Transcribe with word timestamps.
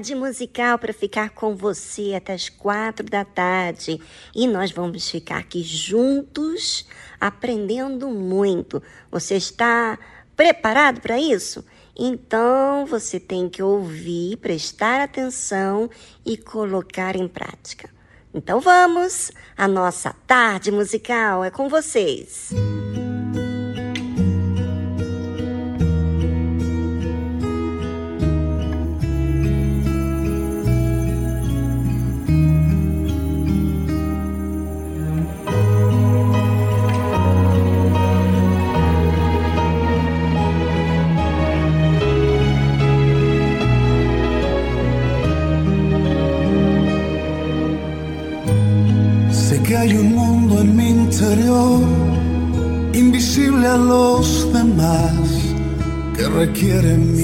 Tarde 0.00 0.14
musical 0.14 0.78
para 0.78 0.94
ficar 0.94 1.28
com 1.28 1.54
você 1.54 2.14
até 2.16 2.32
as 2.32 2.48
quatro 2.48 3.04
da 3.04 3.22
tarde 3.22 4.00
e 4.34 4.48
nós 4.48 4.70
vamos 4.70 5.10
ficar 5.10 5.36
aqui 5.36 5.62
juntos 5.62 6.86
aprendendo 7.20 8.08
muito. 8.08 8.82
Você 9.10 9.36
está 9.36 9.98
preparado 10.34 11.02
para 11.02 11.20
isso? 11.20 11.62
Então 11.94 12.86
você 12.86 13.20
tem 13.20 13.46
que 13.46 13.62
ouvir, 13.62 14.38
prestar 14.38 15.02
atenção 15.02 15.90
e 16.24 16.34
colocar 16.38 17.14
em 17.14 17.28
prática. 17.28 17.90
Então 18.32 18.58
vamos, 18.58 19.30
a 19.54 19.68
nossa 19.68 20.14
tarde 20.26 20.72
musical 20.72 21.44
é 21.44 21.50
com 21.50 21.68
vocês. 21.68 22.52
Música 22.52 22.89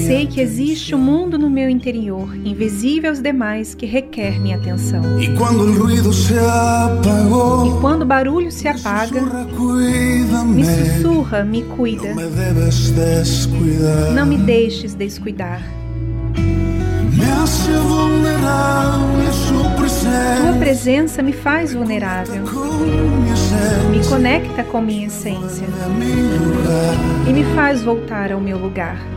Sei 0.07 0.25
que 0.25 0.41
existe 0.41 0.95
um 0.95 0.97
mundo 0.97 1.37
no 1.37 1.47
meu 1.47 1.69
interior, 1.69 2.35
invisível 2.43 3.11
aos 3.11 3.21
demais, 3.21 3.75
que 3.75 3.85
requer 3.85 4.39
minha 4.39 4.57
atenção. 4.57 5.21
E 5.21 5.31
quando 5.35 5.61
o 5.61 5.73
ruído 5.77 6.11
se 6.11 6.33
apagou, 6.39 7.67
e 7.67 7.79
quando 7.79 8.01
o 8.01 8.05
barulho 8.05 8.51
se 8.51 8.67
apaga, 8.67 9.21
me 10.45 10.65
sussurra, 10.65 11.43
me 11.43 11.61
cuida. 11.61 12.15
Não 14.15 14.25
me 14.25 14.37
deixes 14.37 14.95
descuidar. 14.95 15.61
Tua 20.41 20.53
presença 20.59 21.21
me 21.21 21.31
faz 21.31 21.73
vulnerável. 21.73 22.43
Me 23.91 24.03
conecta 24.07 24.63
com 24.63 24.81
minha 24.81 25.05
essência. 25.05 25.67
E 27.27 27.33
me 27.33 27.43
faz 27.55 27.83
voltar 27.83 28.31
ao 28.31 28.41
meu 28.41 28.57
lugar. 28.57 29.16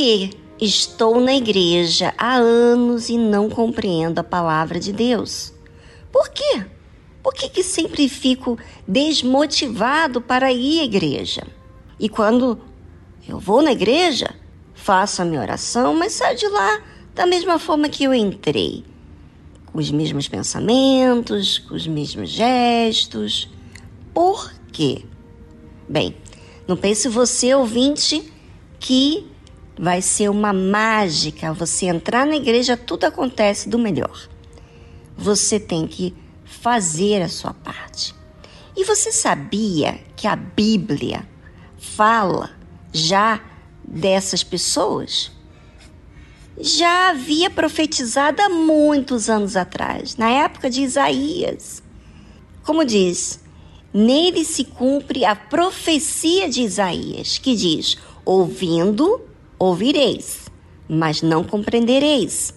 Que 0.00 0.30
estou 0.58 1.20
na 1.20 1.34
igreja 1.34 2.14
há 2.16 2.36
anos 2.36 3.10
e 3.10 3.18
não 3.18 3.50
compreendo 3.50 4.18
a 4.18 4.24
palavra 4.24 4.80
de 4.80 4.94
Deus? 4.94 5.52
Por 6.10 6.30
quê? 6.30 6.64
Por 7.22 7.34
que, 7.34 7.50
que 7.50 7.62
sempre 7.62 8.08
fico 8.08 8.58
desmotivado 8.88 10.22
para 10.22 10.50
ir 10.50 10.80
à 10.80 10.84
igreja? 10.84 11.46
E 11.98 12.08
quando 12.08 12.58
eu 13.28 13.38
vou 13.38 13.60
na 13.60 13.72
igreja, 13.72 14.34
faço 14.72 15.20
a 15.20 15.24
minha 15.26 15.42
oração, 15.42 15.94
mas 15.94 16.14
saio 16.14 16.38
de 16.38 16.48
lá 16.48 16.80
da 17.14 17.26
mesma 17.26 17.58
forma 17.58 17.90
que 17.90 18.04
eu 18.04 18.14
entrei. 18.14 18.82
com 19.66 19.78
os 19.78 19.90
mesmos 19.90 20.26
pensamentos, 20.26 21.58
com 21.58 21.74
os 21.74 21.86
mesmos 21.86 22.30
gestos. 22.30 23.50
Por 24.14 24.50
quê? 24.72 25.04
Bem, 25.86 26.16
não 26.66 26.74
pense 26.74 27.06
você, 27.06 27.54
ouvinte, 27.54 28.32
que 28.78 29.29
vai 29.80 30.02
ser 30.02 30.28
uma 30.28 30.52
mágica. 30.52 31.54
Você 31.54 31.86
entrar 31.86 32.26
na 32.26 32.36
igreja, 32.36 32.76
tudo 32.76 33.04
acontece 33.04 33.66
do 33.66 33.78
melhor. 33.78 34.28
Você 35.16 35.58
tem 35.58 35.86
que 35.86 36.14
fazer 36.44 37.22
a 37.22 37.30
sua 37.30 37.54
parte. 37.54 38.14
E 38.76 38.84
você 38.84 39.10
sabia 39.10 39.98
que 40.14 40.26
a 40.26 40.36
Bíblia 40.36 41.26
fala 41.78 42.50
já 42.92 43.40
dessas 43.82 44.44
pessoas? 44.44 45.32
Já 46.58 47.08
havia 47.08 47.48
profetizado 47.48 48.42
há 48.42 48.50
muitos 48.50 49.30
anos 49.30 49.56
atrás, 49.56 50.14
na 50.14 50.28
época 50.28 50.68
de 50.68 50.82
Isaías. 50.82 51.82
Como 52.62 52.84
diz, 52.84 53.40
nele 53.94 54.44
se 54.44 54.64
cumpre 54.64 55.24
a 55.24 55.34
profecia 55.34 56.50
de 56.50 56.60
Isaías, 56.60 57.38
que 57.38 57.56
diz: 57.56 57.96
ouvindo, 58.26 59.29
ouvireis, 59.60 60.46
mas 60.88 61.20
não 61.20 61.44
compreendereis. 61.44 62.54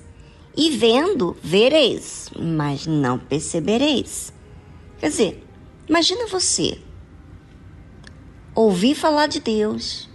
E 0.55 0.72
vendo, 0.72 1.36
vereis, 1.43 2.29
mas 2.39 2.88
não 2.88 3.19
percebereis. 3.19 4.31
Quer 4.98 5.10
dizer, 5.10 5.43
imagina 5.88 6.27
você 6.27 6.79
ouvir 8.55 8.95
falar 8.95 9.27
de 9.27 9.39
Deus, 9.39 10.10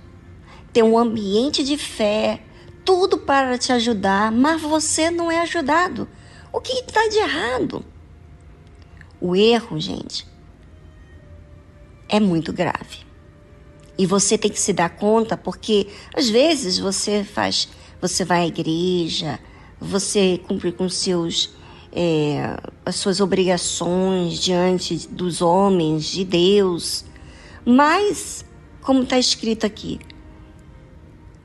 ter 0.73 0.83
um 0.83 0.97
ambiente 0.97 1.63
de 1.65 1.77
fé, 1.77 2.41
tudo 2.85 3.19
para 3.19 3.59
te 3.59 3.73
ajudar, 3.73 4.33
mas 4.33 4.63
você 4.63 5.11
não 5.11 5.31
é 5.31 5.41
ajudado. 5.41 6.09
O 6.53 6.61
que 6.61 6.73
está 6.73 7.07
de 7.09 7.19
errado? 7.19 7.85
O 9.21 9.35
erro, 9.35 9.79
gente, 9.81 10.27
é 12.09 12.21
muito 12.21 12.53
grave. 12.53 13.08
E 13.99 14.07
você 14.07 14.39
tem 14.39 14.51
que 14.51 14.61
se 14.61 14.73
dar 14.73 14.91
conta, 14.91 15.37
porque 15.37 15.89
às 16.15 16.31
vezes 16.31 16.79
você 16.79 17.25
faz, 17.25 17.69
você 18.01 18.25
vai 18.25 18.43
à 18.43 18.47
igreja, 18.47 19.41
você 19.81 20.41
cumpre 20.47 20.71
com 20.71 20.89
seus 20.89 21.51
é, 21.93 22.57
as 22.87 22.95
suas 22.95 23.21
obrigações 23.21 24.39
diante 24.39 25.09
dos 25.09 25.43
homens, 25.43 26.05
de 26.05 26.25
Deus. 26.25 27.05
Mas, 27.65 28.45
como 28.83 29.03
está 29.03 29.19
escrito 29.19 29.67
aqui, 29.67 29.99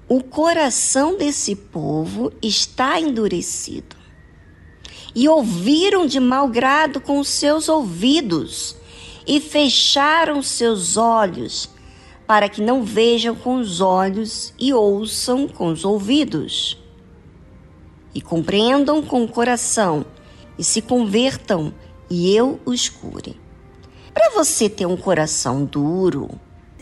o 0.08 0.22
coração 0.22 1.18
desse 1.18 1.56
povo 1.56 2.32
está 2.40 3.00
endurecido. 3.00 3.96
E 5.16 5.28
ouviram 5.28 6.06
de 6.06 6.20
mau 6.20 6.48
grado 6.48 7.02
com 7.02 7.24
seus 7.24 7.68
ouvidos, 7.68 8.76
e 9.26 9.40
fecharam 9.40 10.44
seus 10.44 10.98
olhos 10.98 11.73
para 12.34 12.50
que 12.50 12.64
não 12.64 12.82
vejam 12.82 13.36
com 13.36 13.58
os 13.58 13.80
olhos 13.80 14.56
e 14.58 14.74
ouçam 14.74 15.48
com 15.48 15.68
os 15.68 15.86
ouvidos, 15.86 16.82
e 18.12 18.20
compreendam 18.20 19.04
com 19.04 19.24
o 19.24 19.28
coração 19.28 20.04
e 20.58 20.64
se 20.64 20.82
convertam, 20.82 21.72
e 22.10 22.36
eu 22.36 22.60
os 22.66 22.90
cure. 22.90 23.40
Para 24.12 24.32
você 24.32 24.68
ter 24.68 24.88
um 24.88 24.98
coração 24.98 25.64
duro, 25.64 26.28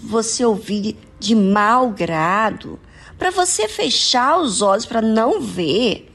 você 0.01 0.45
ouvir 0.45 0.97
de 1.19 1.35
mau 1.35 1.89
grado, 1.89 2.79
para 3.19 3.29
você 3.29 3.67
fechar 3.67 4.39
os 4.39 4.61
olhos 4.61 4.85
para 4.85 5.01
não 5.01 5.41
ver, 5.41 6.09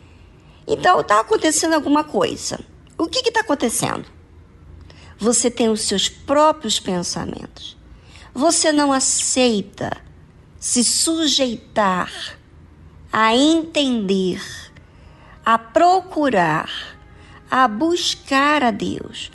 então 0.66 0.98
está 1.00 1.20
acontecendo 1.20 1.74
alguma 1.74 2.04
coisa. 2.04 2.58
O 2.96 3.06
que 3.06 3.18
está 3.18 3.40
acontecendo? 3.40 4.06
Você 5.18 5.50
tem 5.50 5.68
os 5.68 5.82
seus 5.82 6.08
próprios 6.08 6.80
pensamentos 6.80 7.75
você 8.36 8.70
não 8.70 8.92
aceita 8.92 9.96
se 10.60 10.84
sujeitar 10.84 12.36
a 13.10 13.34
entender, 13.34 14.42
a 15.42 15.56
procurar, 15.56 16.70
a 17.50 17.66
buscar 17.66 18.62
a 18.62 18.70
Deus, 18.70 19.30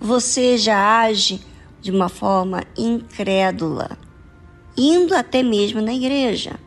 você 0.00 0.56
já 0.56 1.02
age 1.02 1.38
de 1.82 1.90
uma 1.90 2.08
forma 2.08 2.64
incrédula, 2.78 3.98
indo 4.74 5.14
até 5.14 5.42
mesmo 5.42 5.82
na 5.82 5.92
igreja. 5.92 6.58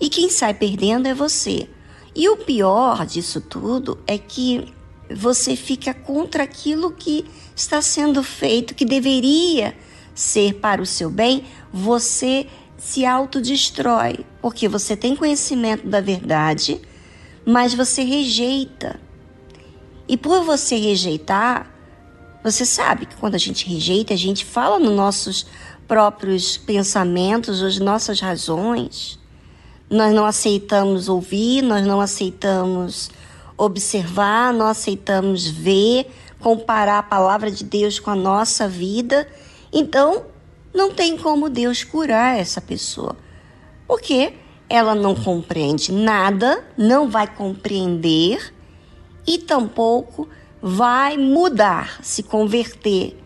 E 0.00 0.08
quem 0.08 0.30
sai 0.30 0.54
perdendo 0.54 1.06
é 1.06 1.12
você. 1.12 1.68
E 2.14 2.30
o 2.30 2.38
pior 2.38 3.04
disso 3.04 3.42
tudo 3.42 3.98
é 4.06 4.16
que 4.16 4.72
você 5.14 5.54
fica 5.54 5.92
contra 5.92 6.44
aquilo 6.44 6.90
que 6.90 7.26
está 7.54 7.82
sendo 7.82 8.22
feito, 8.22 8.74
que 8.74 8.86
deveria 8.86 9.76
ser 10.20 10.54
para 10.56 10.82
o 10.82 10.86
seu 10.86 11.10
bem, 11.10 11.44
você 11.72 12.46
se 12.76 13.06
autodestrói, 13.06 14.24
porque 14.40 14.68
você 14.68 14.94
tem 14.94 15.16
conhecimento 15.16 15.86
da 15.86 16.00
verdade, 16.00 16.80
mas 17.44 17.74
você 17.74 18.02
rejeita. 18.02 19.00
E 20.06 20.16
por 20.16 20.44
você 20.44 20.76
rejeitar, 20.76 21.70
você 22.44 22.66
sabe 22.66 23.06
que 23.06 23.16
quando 23.16 23.34
a 23.34 23.38
gente 23.38 23.66
rejeita, 23.68 24.12
a 24.12 24.16
gente 24.16 24.44
fala 24.44 24.78
nos 24.78 24.94
nossos 24.94 25.46
próprios 25.88 26.56
pensamentos, 26.56 27.62
as 27.62 27.78
nossas 27.78 28.20
razões. 28.20 29.18
Nós 29.88 30.14
não 30.14 30.26
aceitamos 30.26 31.08
ouvir, 31.08 31.62
nós 31.62 31.84
não 31.84 32.00
aceitamos 32.00 33.10
observar, 33.56 34.52
não 34.52 34.66
aceitamos 34.66 35.46
ver, 35.46 36.10
comparar 36.38 36.98
a 36.98 37.02
palavra 37.02 37.50
de 37.50 37.64
Deus 37.64 37.98
com 37.98 38.10
a 38.10 38.16
nossa 38.16 38.68
vida 38.68 39.26
então, 39.72 40.26
não 40.74 40.92
tem 40.92 41.16
como 41.16 41.48
Deus 41.48 41.84
curar 41.84 42.38
essa 42.38 42.60
pessoa, 42.60 43.16
porque 43.86 44.34
ela 44.68 44.94
não 44.94 45.14
compreende 45.14 45.92
nada, 45.92 46.64
não 46.76 47.08
vai 47.08 47.26
compreender 47.26 48.54
e 49.26 49.38
tampouco 49.38 50.28
vai 50.62 51.16
mudar, 51.16 52.02
se 52.02 52.22
converter. 52.22 53.16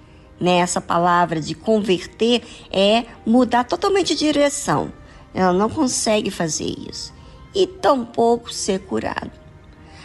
Nessa 0.41 0.81
né? 0.81 0.87
palavra 0.87 1.41
de 1.41 1.55
converter 1.55 2.43
é 2.71 3.05
mudar 3.25 3.65
totalmente 3.65 4.15
de 4.15 4.27
direção. 4.27 4.93
Ela 5.33 5.53
não 5.53 5.71
consegue 5.71 6.31
fazer 6.31 6.75
isso 6.91 7.15
e 7.55 7.67
tampouco 7.67 8.53
ser 8.53 8.81
curado. 8.81 9.31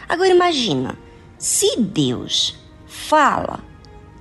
Agora 0.07 0.29
imagina, 0.29 0.97
se 1.37 1.79
Deus 1.79 2.55
fala 2.85 3.59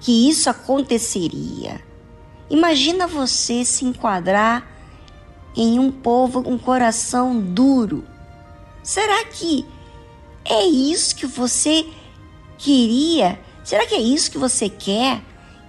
que 0.00 0.28
isso 0.28 0.48
aconteceria, 0.48 1.80
Imagina 2.50 3.06
você 3.06 3.64
se 3.64 3.84
enquadrar 3.84 4.66
em 5.54 5.78
um 5.78 5.90
povo 5.90 6.42
com 6.42 6.52
um 6.52 6.58
coração 6.58 7.38
duro. 7.38 8.04
Será 8.82 9.24
que 9.24 9.66
é 10.44 10.64
isso 10.64 11.14
que 11.14 11.26
você 11.26 11.86
queria? 12.56 13.38
Será 13.62 13.84
que 13.86 13.94
é 13.94 14.00
isso 14.00 14.30
que 14.30 14.38
você 14.38 14.68
quer? 14.68 15.22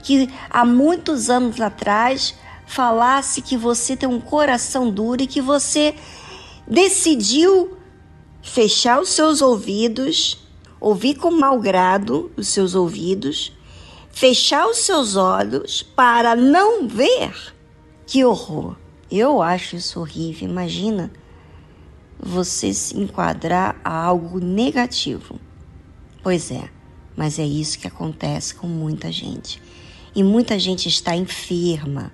Que 0.04 0.30
há 0.50 0.64
muitos 0.64 1.30
anos 1.30 1.60
atrás 1.60 2.36
falasse 2.66 3.42
que 3.42 3.58
você 3.58 3.98
tem 3.98 4.08
um 4.08 4.22
coração 4.22 4.90
duro 4.90 5.24
e 5.24 5.28
que 5.28 5.42
você 5.42 5.96
decidiu 6.66 7.78
fechar 8.42 9.02
os 9.02 9.10
seus 9.10 9.42
ouvidos, 9.42 10.38
ouvir 10.80 11.16
com 11.16 11.32
mau 11.32 11.60
grado 11.60 12.32
os 12.38 12.48
seus 12.48 12.74
ouvidos 12.74 13.52
fechar 14.20 14.68
os 14.68 14.80
seus 14.80 15.16
olhos 15.16 15.82
para 15.82 16.36
não 16.36 16.90
ver. 16.90 17.56
Que 18.06 18.26
horror! 18.26 18.76
Eu 19.10 19.42
acho 19.42 19.78
isso 19.78 19.98
horrível. 19.98 20.50
Imagina 20.50 21.10
você 22.20 22.74
se 22.74 23.00
enquadrar 23.00 23.80
a 23.82 23.96
algo 23.96 24.42
negativo. 24.42 25.40
Pois 26.22 26.52
é, 26.52 26.70
mas 27.16 27.40
é 27.40 27.46
isso 27.46 27.80
que 27.80 27.88
acontece 27.88 28.54
com 28.54 28.68
muita 28.68 29.10
gente. 29.10 29.62
E 30.14 30.22
muita 30.22 30.60
gente 30.60 30.90
está 30.90 31.16
enferma, 31.16 32.12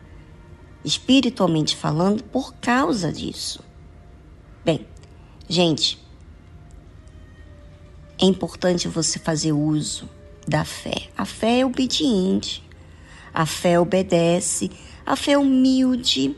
espiritualmente 0.83 1.75
falando, 1.75 2.23
por 2.25 2.53
causa 2.57 3.11
disso. 3.11 3.63
Bem, 4.63 4.85
gente, 5.49 5.97
é 8.21 8.25
importante 8.27 8.87
você 8.87 9.17
fazer 9.17 9.53
uso 9.53 10.07
da 10.47 10.63
fé. 10.63 11.09
A 11.17 11.25
fé 11.25 11.59
é 11.59 11.65
obediente, 11.65 12.63
a 13.33 13.45
fé 13.45 13.79
obedece, 13.79 14.71
a 15.05 15.15
fé 15.15 15.33
é 15.33 15.37
humilde, 15.37 16.35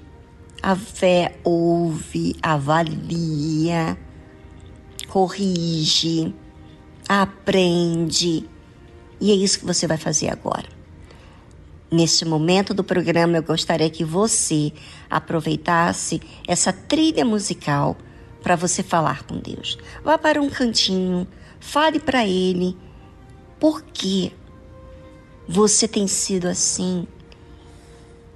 a 0.62 0.76
fé 0.76 1.38
ouve, 1.44 2.36
avalia, 2.42 3.98
corrige, 5.08 6.34
aprende. 7.08 8.48
E 9.20 9.32
é 9.32 9.36
isso 9.36 9.60
que 9.60 9.66
você 9.66 9.88
vai 9.88 9.98
fazer 9.98 10.30
agora. 10.30 10.68
Neste 11.90 12.26
momento 12.26 12.74
do 12.74 12.84
programa, 12.84 13.38
eu 13.38 13.44
gostaria 13.44 13.90
que 13.90 14.04
você 14.04 14.74
aproveitasse 15.10 16.22
essa 16.46 16.74
trilha 16.74 17.24
musical 17.24 17.96
para 18.44 18.58
você 18.58 18.84
falar 18.84 19.24
com 19.24 19.38
Deus. 19.38 19.78
Vá 20.04 20.18
para 20.18 20.42
um 20.42 20.50
cantinho, 20.50 21.26
fale 21.60 22.00
para 22.00 22.28
Ele 22.28 22.76
por 23.60 23.82
que 23.82 24.34
você 25.48 25.88
tem 25.88 26.08
sido 26.08 26.48
assim 26.48 27.08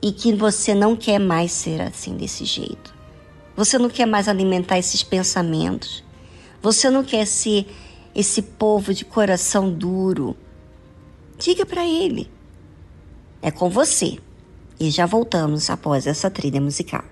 e 0.01 0.12
que 0.12 0.34
você 0.34 0.74
não 0.74 0.96
quer 0.96 1.20
mais 1.20 1.51
ser 1.51 1.82
assim 1.82 2.16
desse 2.16 2.46
jeito. 2.46 2.94
Você 3.56 3.78
não 3.78 3.90
quer 3.90 4.06
mais 4.06 4.28
alimentar 4.28 4.80
esses 4.80 5.04
pensamentos. 5.04 6.04
Você 6.62 6.90
não 6.90 7.04
quer 7.04 7.25
ser 7.28 7.68
esse 8.16 8.42
povo 8.42 8.94
de 8.94 9.06
coração 9.06 9.72
duro. 9.72 10.36
Diga 11.38 11.66
para 11.66 11.86
ele. 11.86 12.30
É 13.42 13.51
com 13.51 13.70
você. 13.70 14.18
E 14.80 14.90
já 14.90 15.06
voltamos 15.06 15.70
após 15.70 16.08
essa 16.08 16.30
trilha 16.30 16.60
musical. 16.60 17.04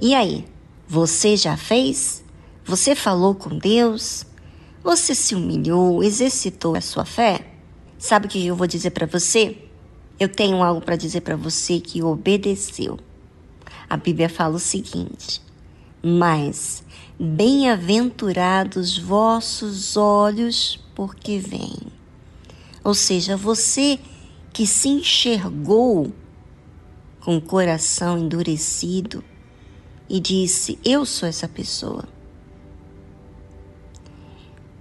E 0.00 0.14
aí, 0.14 0.44
você 0.86 1.36
já 1.36 1.56
fez? 1.56 2.22
Você 2.64 2.94
falou 2.94 3.34
com 3.34 3.56
Deus? 3.56 4.26
Você 4.84 5.14
se 5.14 5.34
humilhou, 5.34 6.02
exercitou 6.02 6.76
a 6.76 6.82
sua 6.82 7.06
fé? 7.06 7.46
Sabe 7.98 8.26
o 8.26 8.28
que 8.28 8.46
eu 8.46 8.54
vou 8.54 8.66
dizer 8.66 8.90
para 8.90 9.06
você? 9.06 9.56
Eu 10.20 10.28
tenho 10.28 10.62
algo 10.62 10.82
para 10.82 10.96
dizer 10.96 11.22
para 11.22 11.34
você 11.34 11.80
que 11.80 12.02
obedeceu. 12.02 12.98
A 13.88 13.96
Bíblia 13.96 14.28
fala 14.28 14.56
o 14.56 14.60
seguinte: 14.60 15.40
Mas 16.02 16.84
bem-aventurados 17.18 18.98
vossos 18.98 19.96
olhos, 19.96 20.78
porque 20.94 21.38
vêm. 21.38 21.78
Ou 22.84 22.92
seja, 22.92 23.34
você 23.34 23.98
que 24.52 24.66
se 24.66 24.88
enxergou 24.88 26.12
com 27.20 27.38
o 27.38 27.42
coração 27.42 28.18
endurecido, 28.18 29.24
e 30.08 30.20
disse: 30.20 30.78
Eu 30.84 31.04
sou 31.04 31.28
essa 31.28 31.48
pessoa. 31.48 32.04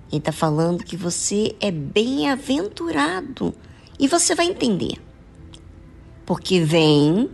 Ele 0.09 0.19
está 0.19 0.31
falando 0.31 0.83
que 0.83 0.95
você 0.95 1.55
é 1.59 1.71
bem-aventurado 1.71 3.53
e 3.99 4.07
você 4.07 4.35
vai 4.35 4.47
entender. 4.47 5.01
Porque 6.25 6.61
vem 6.61 7.29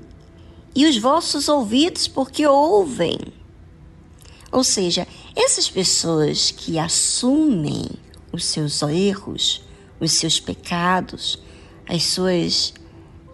e 0.73 0.85
os 0.85 0.97
vossos 0.97 1.49
ouvidos, 1.49 2.07
porque 2.07 2.45
ouvem. 2.47 3.19
Ou 4.51 4.63
seja, 4.63 5.07
essas 5.35 5.69
pessoas 5.69 6.51
que 6.51 6.79
assumem 6.79 7.85
os 8.31 8.45
seus 8.45 8.81
erros, 8.81 9.63
os 9.99 10.13
seus 10.13 10.39
pecados, 10.39 11.41
as 11.87 12.03
suas 12.03 12.73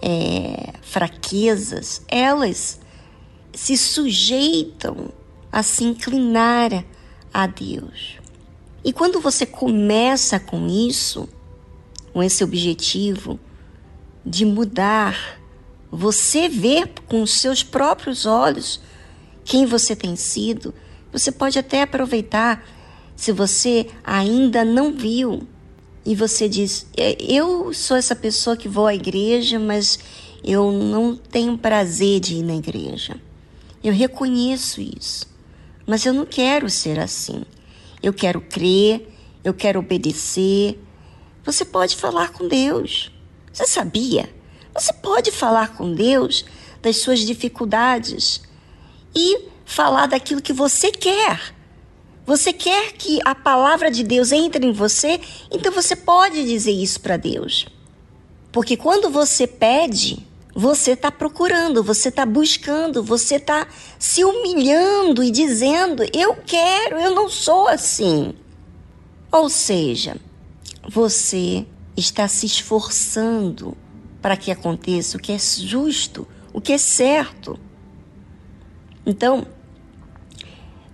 é, 0.02 0.74
fraquezas, 0.82 2.02
elas 2.08 2.80
se 3.58 3.76
sujeitam 3.76 5.10
a 5.52 5.64
se 5.64 5.84
inclinar 5.84 6.86
a 7.34 7.48
Deus. 7.48 8.20
E 8.86 8.94
quando 8.94 9.20
você 9.20 9.48
começa 9.48 10.40
com 10.40 10.68
isso, 10.68 11.28
com 12.14 12.22
esse 12.22 12.44
objetivo 12.44 13.40
de 14.24 14.46
mudar, 14.46 15.40
você 15.92 16.48
vê 16.48 16.86
com 17.08 17.24
os 17.24 17.32
seus 17.32 17.64
próprios 17.64 18.28
olhos 18.28 18.80
quem 19.44 19.66
você 19.66 19.96
tem 19.96 20.16
sido, 20.16 20.72
você 21.12 21.32
pode 21.32 21.58
até 21.58 21.82
aproveitar 21.82 22.64
se 23.16 23.32
você 23.32 23.88
ainda 24.04 24.64
não 24.64 24.94
viu 24.94 25.48
e 26.06 26.14
você 26.14 26.48
diz: 26.48 26.86
é, 26.96 27.18
Eu 27.20 27.74
sou 27.74 27.98
essa 27.98 28.16
pessoa 28.16 28.56
que 28.56 28.70
vou 28.70 28.86
à 28.86 28.94
igreja, 28.94 29.58
mas 29.58 29.98
eu 30.44 30.72
não 30.72 31.16
tenho 31.16 31.58
prazer 31.58 32.20
de 32.20 32.36
ir 32.36 32.44
na 32.44 32.56
igreja. 32.56 33.20
Eu 33.88 33.94
reconheço 33.94 34.82
isso. 34.82 35.26
Mas 35.86 36.06
eu 36.06 36.14
não 36.14 36.26
quero 36.26 36.70
ser 36.70 37.00
assim. 37.00 37.46
Eu 38.04 38.14
quero 38.14 38.42
crer, 38.42 39.08
eu 39.46 39.54
quero 39.54 39.80
obedecer. 39.80 40.78
Você 41.46 41.64
pode 41.64 41.96
falar 41.96 42.34
com 42.34 42.50
Deus. 42.50 43.10
Você 43.54 43.66
sabia? 43.66 44.30
Você 44.74 44.92
pode 44.92 45.32
falar 45.32 45.78
com 45.78 45.94
Deus 45.94 46.44
das 46.82 46.98
suas 46.98 47.22
dificuldades 47.22 48.42
e 49.16 49.46
falar 49.64 50.08
daquilo 50.08 50.42
que 50.42 50.52
você 50.52 50.92
quer. 50.92 51.56
Você 52.26 52.52
quer 52.52 52.92
que 52.92 53.22
a 53.24 53.34
palavra 53.34 53.90
de 53.90 54.04
Deus 54.04 54.34
entre 54.34 54.66
em 54.66 54.74
você, 54.74 55.22
então 55.50 55.72
você 55.72 55.96
pode 55.96 56.44
dizer 56.44 56.74
isso 56.74 57.00
para 57.00 57.16
Deus. 57.16 57.68
Porque 58.52 58.76
quando 58.76 59.10
você 59.10 59.48
pede, 59.48 60.28
você 60.60 60.94
está 60.94 61.12
procurando, 61.12 61.84
você 61.84 62.10
está 62.10 62.26
buscando, 62.26 63.04
você 63.04 63.36
está 63.36 63.68
se 64.00 64.24
humilhando 64.24 65.24
e 65.24 65.30
dizendo: 65.30 66.04
Eu 66.12 66.36
quero, 66.36 66.98
eu 66.98 67.14
não 67.14 67.30
sou 67.30 67.68
assim. 67.68 68.34
Ou 69.32 69.52
seja, 69.52 70.18
você 70.90 71.64
está 71.96 72.28
se 72.28 72.48
esforçando 72.48 73.78
para 74.20 74.36
que 74.36 74.50
aconteça 74.50 75.16
o 75.16 75.20
que 75.20 75.32
é 75.32 75.38
justo, 75.38 76.28
o 76.52 76.60
que 76.60 76.74
é 76.74 76.80
certo. 76.80 77.60
Então, 79.06 79.46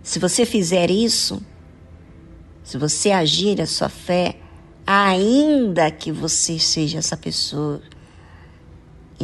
se 0.03 0.19
você 0.19 0.45
fizer 0.45 0.91
isso, 0.91 1.41
se 2.65 2.77
você 2.77 3.11
agir 3.11 3.61
a 3.61 3.65
sua 3.65 3.87
fé, 3.87 4.35
ainda 4.85 5.89
que 5.89 6.11
você 6.11 6.59
seja 6.59 6.97
essa 6.97 7.15
pessoa 7.15 7.81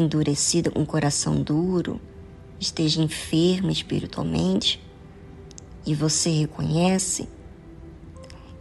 endurecida, 0.02 0.72
com 0.72 0.80
um 0.82 0.86
coração 0.86 1.42
duro, 1.42 2.00
esteja 2.60 3.02
enferma 3.02 3.72
espiritualmente, 3.72 4.82
e 5.86 5.96
você 5.96 6.30
reconhece, 6.30 7.28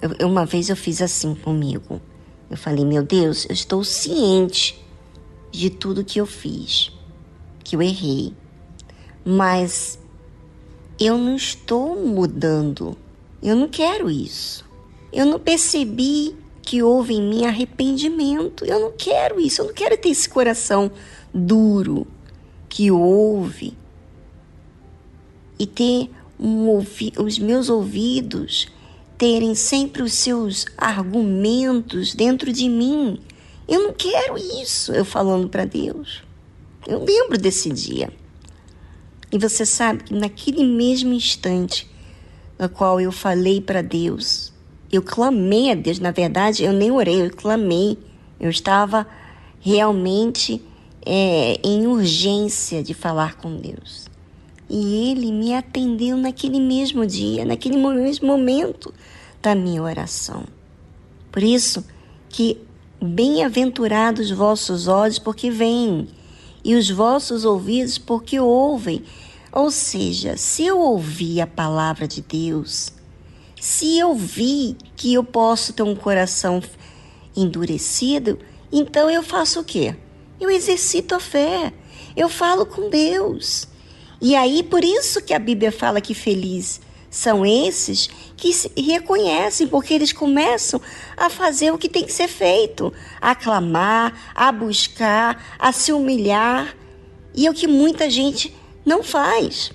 eu, 0.01 0.29
uma 0.29 0.46
vez 0.46 0.68
eu 0.68 0.77
fiz 0.77 1.03
assim 1.03 1.35
comigo. 1.35 2.01
Eu 2.51 2.57
falei, 2.57 2.85
meu 2.85 3.03
Deus, 3.03 3.44
eu 3.46 3.53
estou 3.53 3.85
ciente 3.85 4.83
de 5.51 5.68
tudo 5.68 6.05
que 6.05 6.20
eu 6.20 6.27
fiz, 6.27 6.92
que 7.62 7.77
eu 7.77 7.83
errei, 7.83 8.33
mas 9.24 9.98
eu 10.98 11.18
não 11.18 11.37
estou 11.37 11.96
mudando. 12.07 12.96
Eu 13.42 13.55
não 13.55 13.68
quero 13.68 14.11
isso. 14.11 14.64
Eu 15.12 15.27
não 15.27 15.38
percebi 15.38 16.35
que 16.68 16.83
houve 16.83 17.14
em 17.14 17.22
mim 17.22 17.46
arrependimento. 17.46 18.62
Eu 18.62 18.78
não 18.78 18.92
quero 18.92 19.40
isso. 19.40 19.62
Eu 19.62 19.68
não 19.68 19.72
quero 19.72 19.96
ter 19.96 20.11
esse 20.11 20.28
coração 20.28 20.90
duro 21.33 22.07
que 22.68 22.90
ouve 22.90 23.74
e 25.59 25.66
ter 25.66 26.11
um 26.38 26.68
os 26.76 27.38
meus 27.38 27.70
ouvidos 27.70 28.68
terem 29.16 29.54
sempre 29.54 30.02
os 30.02 30.12
seus 30.12 30.66
argumentos 30.76 32.14
dentro 32.14 32.52
de 32.52 32.68
mim. 32.68 33.18
Eu 33.66 33.85
não 33.85 33.94
quero 33.94 34.37
isso, 34.37 34.92
eu 34.92 35.07
falando 35.07 35.48
para 35.48 35.64
Deus. 35.64 36.22
Eu 36.87 37.02
lembro 37.02 37.38
desse 37.38 37.70
dia. 37.70 38.12
E 39.33 39.38
você 39.38 39.64
sabe 39.64 40.04
que 40.04 40.14
naquele 40.14 40.64
mesmo 40.64 41.14
instante 41.14 41.90
no 42.59 42.68
qual 42.68 43.00
eu 43.00 43.11
falei 43.11 43.59
para 43.59 43.81
Deus, 43.81 44.52
eu 44.90 45.03
clamei 45.03 45.70
a 45.70 45.74
Deus, 45.74 45.98
na 45.98 46.11
verdade 46.11 46.64
eu 46.64 46.72
nem 46.72 46.90
orei, 46.90 47.22
eu 47.22 47.31
clamei. 47.31 47.98
Eu 48.40 48.51
estava 48.51 49.07
realmente 49.61 50.62
é, 51.05 51.61
em 51.64 51.87
urgência 51.87 52.83
de 52.83 52.94
falar 52.94 53.37
com 53.37 53.57
Deus. 53.57 54.07
E 54.68 55.11
Ele 55.11 55.33
me 55.33 55.55
atendeu 55.55 56.16
naquele 56.16 56.61
mesmo 56.61 57.07
dia, 57.07 57.44
naquele 57.44 57.77
mesmo 57.77 58.29
momento 58.29 58.92
da 59.42 59.55
minha 59.55 59.83
oração. 59.83 60.44
Por 61.33 61.42
isso 61.42 61.85
que 62.29 62.61
bem-aventurados 63.01 64.31
os 64.31 64.37
vossos 64.37 64.88
olhos, 64.88 65.18
porque 65.18 65.51
veem, 65.51 66.09
e 66.64 66.74
os 66.74 66.90
vossos 66.90 67.44
ouvidos, 67.44 67.96
porque 67.96 68.38
ouvem. 68.38 69.03
Ou 69.53 69.70
seja, 69.70 70.37
se 70.37 70.64
eu 70.66 70.79
ouvir 70.79 71.40
a 71.40 71.46
palavra 71.46 72.07
de 72.07 72.20
Deus, 72.20 72.92
se 73.68 73.98
eu 73.98 74.14
vi 74.14 74.78
que 74.96 75.12
eu 75.12 75.22
posso 75.22 75.74
ter 75.74 75.83
um 75.83 75.94
coração 75.94 76.62
endurecido, 77.37 78.38
então 78.72 79.11
eu 79.11 79.22
faço 79.22 79.61
o 79.61 79.64
quê? 79.64 79.94
Eu 80.40 80.48
exercito 80.48 81.14
a 81.14 81.20
fé. 81.20 81.74
Eu 82.16 82.31
falo 82.31 82.64
com 82.64 82.88
Deus. 82.88 83.68
E 84.22 84.35
aí, 84.35 84.62
por 84.62 84.83
isso 84.83 85.20
que 85.20 85.35
a 85.35 85.38
Bíblia 85.38 85.70
fala 85.70 86.00
que 86.00 86.14
feliz 86.14 86.81
são 87.11 87.44
esses 87.44 88.09
que 88.38 88.54
se 88.54 88.72
reconhecem, 88.74 89.66
porque 89.68 89.92
eles 89.92 90.14
começam 90.14 90.81
a 91.14 91.28
fazer 91.28 91.70
o 91.70 91.76
que 91.76 91.90
tem 91.90 92.07
que 92.07 92.12
ser 92.12 92.26
feito, 92.26 92.90
a 93.20 93.35
clamar, 93.35 94.33
a 94.35 94.50
buscar, 94.50 95.59
a 95.59 95.72
se 95.72 95.92
humilhar, 95.92 96.74
e 97.35 97.46
é 97.46 97.50
o 97.50 97.54
que 97.54 97.68
muita 97.68 98.09
gente 98.09 98.57
não 98.83 99.02
faz. 99.02 99.72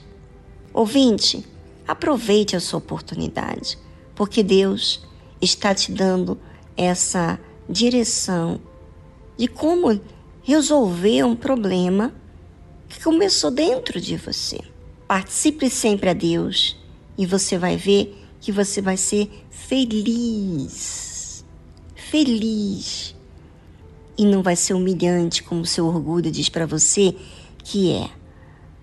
Ouvinte, 0.73 1.45
aproveite 1.87 2.55
a 2.55 2.59
sua 2.59 2.79
oportunidade, 2.79 3.77
porque 4.15 4.43
Deus 4.43 5.05
está 5.41 5.73
te 5.73 5.91
dando 5.91 6.39
essa 6.75 7.39
direção 7.69 8.59
de 9.37 9.47
como 9.47 9.99
resolver 10.41 11.23
um 11.23 11.35
problema 11.35 12.13
que 12.87 13.01
começou 13.01 13.49
dentro 13.49 13.99
de 13.99 14.17
você. 14.17 14.59
Participe 15.07 15.69
sempre 15.69 16.09
a 16.09 16.13
Deus 16.13 16.77
e 17.17 17.25
você 17.25 17.57
vai 17.57 17.77
ver 17.77 18.15
que 18.39 18.51
você 18.51 18.81
vai 18.81 18.97
ser 18.97 19.29
feliz. 19.49 21.45
Feliz. 21.95 23.15
E 24.17 24.25
não 24.25 24.43
vai 24.43 24.55
ser 24.55 24.73
humilhante 24.73 25.41
como 25.41 25.65
seu 25.65 25.87
orgulho 25.87 26.29
diz 26.29 26.49
para 26.49 26.65
você 26.65 27.15
que 27.63 27.91
é. 27.93 28.09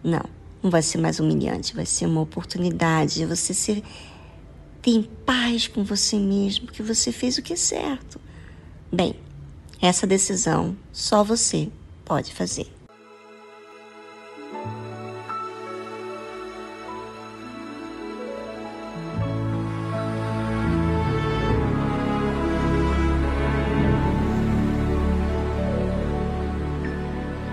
Não, 0.02 0.24
não 0.62 0.70
vai 0.70 0.82
ser 0.82 0.98
mais 0.98 1.20
humilhante, 1.20 1.74
vai 1.74 1.86
ser 1.86 2.06
uma 2.06 2.22
oportunidade 2.22 3.14
de 3.14 3.26
você 3.26 3.52
ser 3.52 3.82
ter 4.82 5.08
paz 5.26 5.68
com 5.68 5.84
você 5.84 6.16
mesmo, 6.16 6.66
que 6.66 6.82
você 6.82 7.12
fez 7.12 7.38
o 7.38 7.42
que 7.42 7.52
é 7.52 7.56
certo. 7.56 8.20
Bem, 8.92 9.14
essa 9.80 10.06
decisão 10.06 10.76
só 10.92 11.22
você 11.22 11.68
pode 12.04 12.34
fazer. 12.34 12.66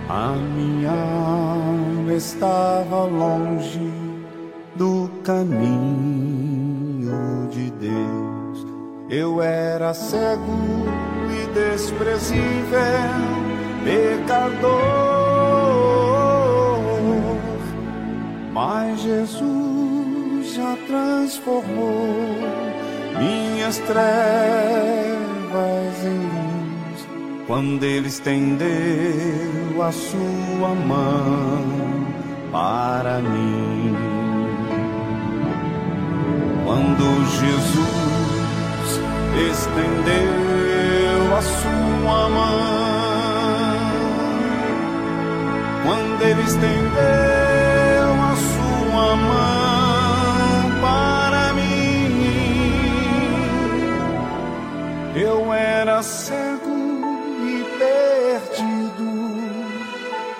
A 0.10 0.32
minha 0.36 0.90
alma 0.90 2.13
estava 2.13 3.06
longe 3.06 3.92
do 4.76 5.10
caminho 5.24 6.47
de 7.48 7.72
Deus. 7.72 8.68
Eu 9.10 9.42
era 9.42 9.94
cego 9.94 10.78
desprezível 11.58 12.80
pecador. 13.84 14.78
Mas 18.54 19.02
Jesus 19.02 20.54
já 20.54 20.78
transformou 20.88 22.08
minhas 23.18 23.78
trevas 23.80 23.98
em 26.04 26.20
luz 26.20 27.08
quando 27.46 27.84
Ele 27.84 28.08
estendeu 28.08 29.82
a 29.82 29.92
sua 29.92 30.70
mão 30.76 31.64
para 32.52 33.20
mim. 33.20 34.16
Quando 36.78 37.10
Jesus 37.26 39.02
estendeu 39.50 41.36
a 41.36 41.42
sua 41.42 42.30
mão. 42.30 43.78
Quando 45.84 46.22
ele 46.22 46.44
estendeu 46.44 48.13
a 48.22 48.36
sua 48.36 49.16
mão 49.16 50.70
para 50.80 51.54
mim, 51.54 52.13
eu 55.16 55.52
era 55.52 56.04
cego 56.04 56.78
e 57.42 57.66
perdido, 57.80 59.10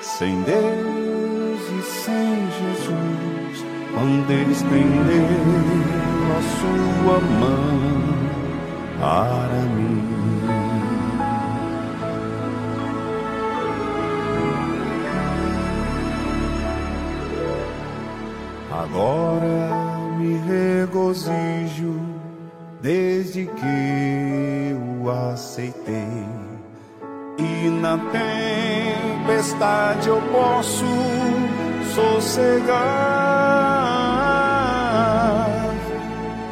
sem 0.02 0.40
Deus 0.44 1.62
e 1.80 1.82
sem 2.04 2.48
Jesus. 2.60 3.66
Quando 3.92 4.30
ele 4.30 4.52
estendeu 4.52 6.07
a 6.32 6.42
sua 6.42 7.20
mão 7.20 8.08
para 9.00 9.62
mim. 9.76 10.18
Agora 18.72 20.18
me 20.18 20.38
regozijo 20.38 21.96
desde 22.82 23.46
que 23.46 24.76
o 25.02 25.10
aceitei. 25.10 26.26
E 27.38 27.70
na 27.70 27.98
tempestade 29.28 30.08
eu 30.08 30.22
posso 30.32 30.86
sossegar, 31.94 33.27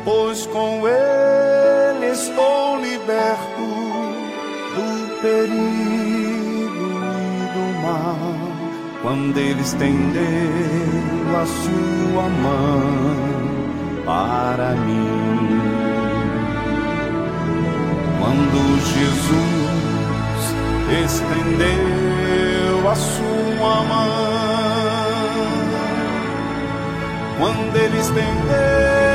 pois 0.05 0.45
com 0.47 0.87
ele 0.87 2.11
estou 2.11 2.79
liberto 2.79 3.65
do 4.75 5.21
perigo 5.21 7.01
e 7.11 7.49
do 7.53 7.65
mal 7.81 8.35
quando 9.01 9.37
ele 9.37 9.61
estendeu 9.61 10.21
a 11.35 11.45
sua 11.45 12.29
mão 12.29 12.81
para 14.05 14.75
mim. 14.75 15.61
Quando 18.19 18.57
Jesus 18.93 19.65
estendeu 21.05 22.89
a 22.89 22.95
sua 22.95 23.83
mão, 23.83 24.15
quando 27.39 27.75
ele 27.75 27.97
estendeu 27.97 29.14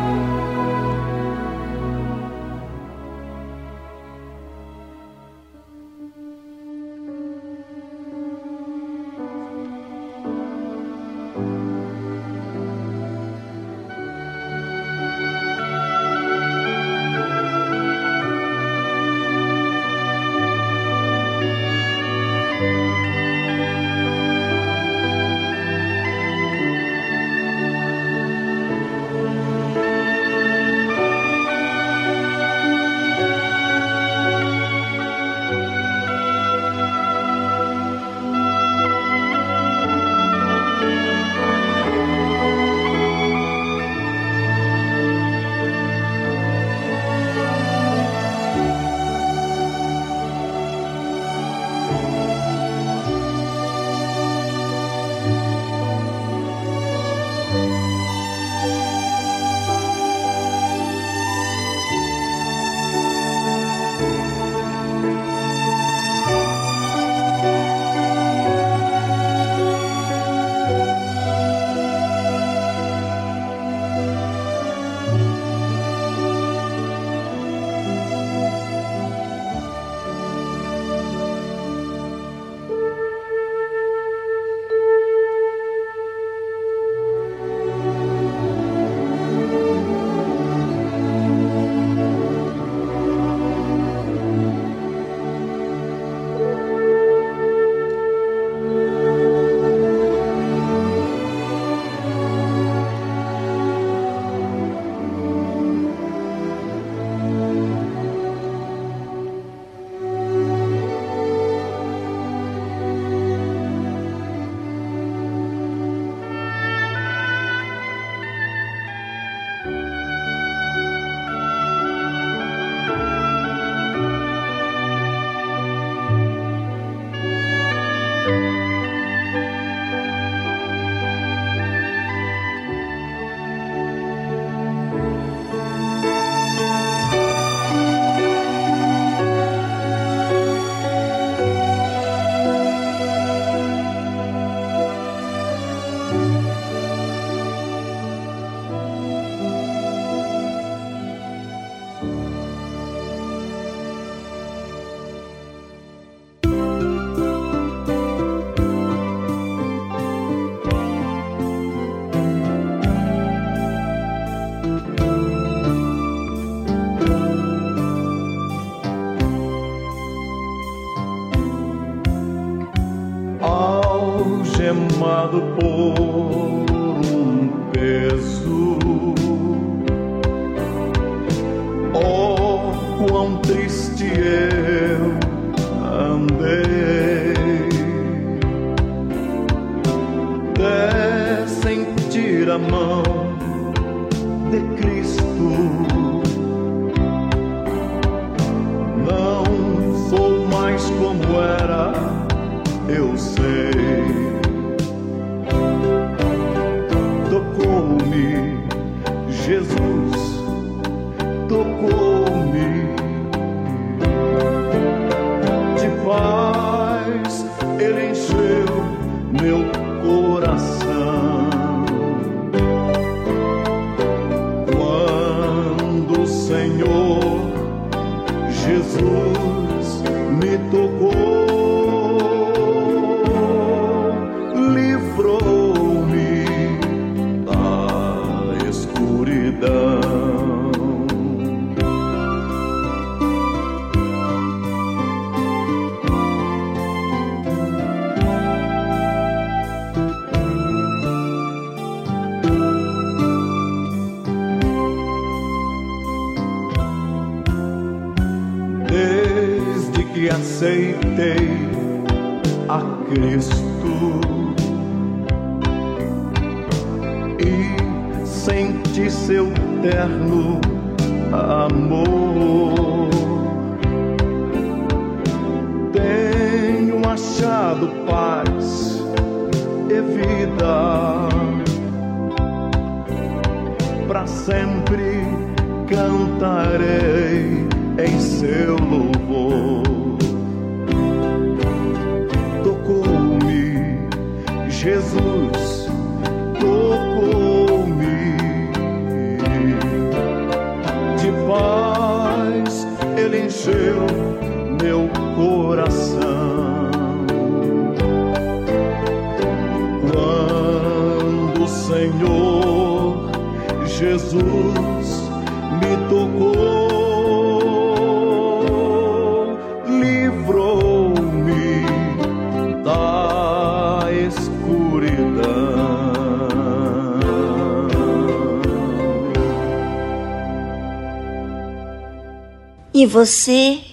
Você 333.11 333.83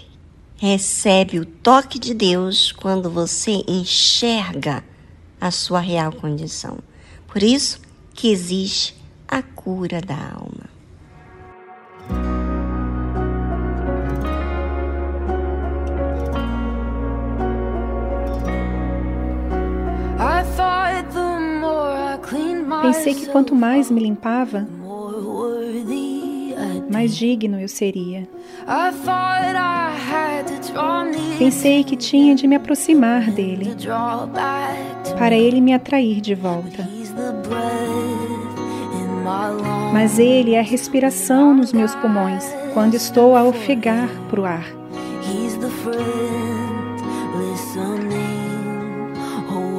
recebe 0.58 1.40
o 1.40 1.44
toque 1.44 1.98
de 1.98 2.14
Deus 2.14 2.70
quando 2.70 3.10
você 3.10 3.64
enxerga 3.66 4.84
a 5.40 5.50
sua 5.50 5.80
real 5.80 6.12
condição. 6.12 6.78
Por 7.26 7.42
isso 7.42 7.80
que 8.14 8.30
existe 8.30 8.94
a 9.26 9.42
cura 9.42 10.00
da 10.00 10.14
alma. 10.14 10.68
Pensei 22.82 23.14
que 23.14 23.26
quanto 23.26 23.54
mais 23.54 23.90
me 23.90 24.00
limpava, 24.00 24.66
mais 26.90 27.16
digno 27.16 27.60
eu 27.60 27.68
seria. 27.68 28.28
Pensei 31.38 31.84
que 31.84 31.96
tinha 31.96 32.34
de 32.34 32.46
me 32.46 32.56
aproximar 32.56 33.30
dele, 33.30 33.74
para 35.18 35.36
ele 35.36 35.60
me 35.60 35.72
atrair 35.72 36.20
de 36.20 36.34
volta. 36.34 36.88
Mas 39.92 40.18
ele 40.18 40.54
é 40.54 40.60
a 40.60 40.62
respiração 40.62 41.54
nos 41.54 41.72
meus 41.72 41.94
pulmões 41.96 42.44
quando 42.72 42.94
estou 42.94 43.36
a 43.36 43.44
ofegar 43.44 44.08
para 44.30 44.40
o 44.40 44.44
ar. 44.44 44.64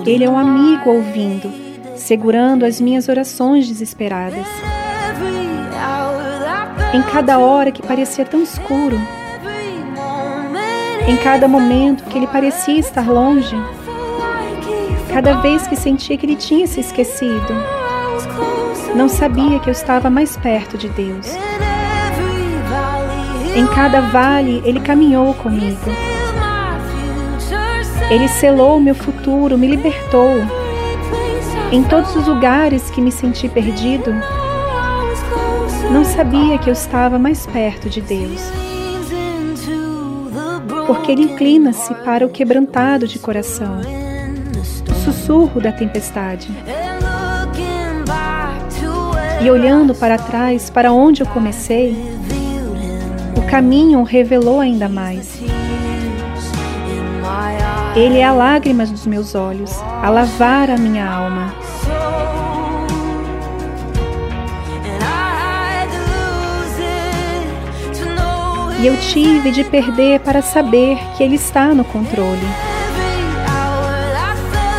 Ele 0.06 0.24
é 0.24 0.30
um 0.30 0.38
amigo 0.38 0.90
ouvindo, 0.90 1.52
segurando 1.96 2.66
as 2.66 2.80
minhas 2.80 3.08
orações 3.08 3.68
desesperadas. 3.68 4.48
Em 6.92 7.04
cada 7.04 7.38
hora 7.38 7.72
que 7.72 7.84
parecia 7.84 8.26
tão 8.26 8.42
escuro, 8.42 9.00
em 11.08 11.18
cada 11.18 11.48
momento 11.48 12.04
que 12.06 12.18
ele 12.18 12.26
parecia 12.26 12.80
estar 12.80 13.08
longe, 13.08 13.56
cada 15.14 15.36
vez 15.42 15.68
que 15.68 15.76
sentia 15.76 16.18
que 16.18 16.26
ele 16.26 16.36
tinha 16.36 16.66
se 16.66 16.80
esquecido, 16.80 17.54
não 18.96 19.08
sabia 19.08 19.60
que 19.60 19.70
eu 19.70 19.72
estava 19.72 20.10
mais 20.10 20.36
perto 20.36 20.80
de 20.80 20.90
Deus. 20.90 21.28
Em 23.56 23.68
cada 23.68 24.02
vale, 24.02 24.62
ele 24.66 24.80
caminhou 24.80 25.36
comigo. 25.36 25.92
Ele 28.10 28.28
selou 28.28 28.80
meu 28.80 28.96
futuro, 28.96 29.60
me 29.60 29.68
libertou. 29.68 30.42
Em 31.72 31.84
todos 31.84 32.16
os 32.16 32.26
lugares 32.26 32.90
que 32.90 33.00
me 33.00 33.12
senti 33.12 33.48
perdido, 33.48 34.12
não 35.92 36.04
sabia 36.04 36.58
que 36.58 36.70
eu 36.70 36.74
estava 36.74 37.18
mais 37.18 37.46
perto 37.46 37.90
de 37.90 38.02
Deus. 38.02 38.42
Porque 40.86 41.12
Ele 41.12 41.24
inclina-se 41.24 41.94
para 41.96 42.26
o 42.26 42.30
quebrantado 42.30 43.08
de 43.08 43.20
coração, 43.20 43.80
o 44.90 44.94
sussurro 45.04 45.62
da 45.62 45.72
tempestade. 45.72 46.50
E 49.42 49.50
olhando 49.50 49.96
para 49.96 50.18
trás, 50.18 50.70
para 50.70 50.92
onde 50.92 51.22
eu 51.22 51.28
comecei, 51.28 51.96
o 53.38 53.42
caminho 53.50 54.04
revelou 54.04 54.60
ainda 54.60 54.90
mais. 54.90 55.40
Ele 57.96 58.20
é 58.20 58.24
a 58.24 58.34
lágrima 58.34 58.86
dos 58.86 59.06
meus 59.06 59.36
olhos, 59.36 59.72
a 60.02 60.10
lavar 60.10 60.70
a 60.70 60.78
minha 60.78 61.10
alma. 61.10 61.54
E 68.82 68.88
eu 68.88 68.96
tive 68.98 69.52
de 69.52 69.64
perder 69.64 70.22
para 70.22 70.42
saber 70.42 70.98
que 71.18 71.24
Ele 71.24 71.36
está 71.36 71.74
no 71.74 71.84
controle. 71.84 72.48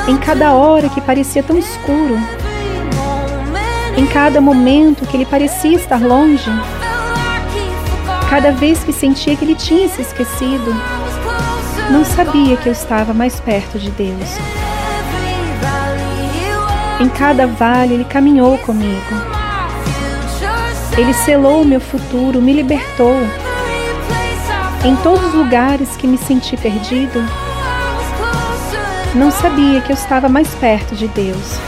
Em 0.08 0.16
cada 0.16 0.54
hora 0.54 0.88
que 0.88 1.00
parecia 1.00 1.42
tão 1.42 1.58
escuro, 1.58 2.18
em 3.96 4.06
cada 4.06 4.40
momento 4.40 5.06
que 5.06 5.16
Ele 5.16 5.26
parecia 5.26 5.76
estar 5.76 6.00
longe, 6.00 6.50
cada 8.30 8.52
vez 8.52 8.82
que 8.82 8.92
sentia 8.92 9.36
que 9.36 9.44
Ele 9.44 9.54
tinha 9.54 9.88
se 9.88 10.00
esquecido, 10.00 10.74
não 11.90 12.04
sabia 12.04 12.56
que 12.56 12.68
eu 12.68 12.72
estava 12.72 13.12
mais 13.12 13.38
perto 13.38 13.78
de 13.78 13.90
Deus. 13.90 14.38
Em 17.00 17.08
cada 17.08 17.46
vale 17.46 17.94
ele 17.94 18.04
caminhou 18.04 18.58
comigo. 18.58 19.14
Ele 20.96 21.12
selou 21.14 21.64
meu 21.64 21.80
futuro, 21.80 22.42
me 22.42 22.52
libertou. 22.52 23.16
Em 24.82 24.96
todos 24.96 25.22
os 25.26 25.34
lugares 25.34 25.94
que 25.96 26.06
me 26.06 26.16
senti 26.16 26.56
perdido, 26.56 27.22
não 29.14 29.30
sabia 29.30 29.82
que 29.82 29.92
eu 29.92 29.94
estava 29.94 30.26
mais 30.26 30.54
perto 30.54 30.94
de 30.94 31.06
Deus. 31.08 31.58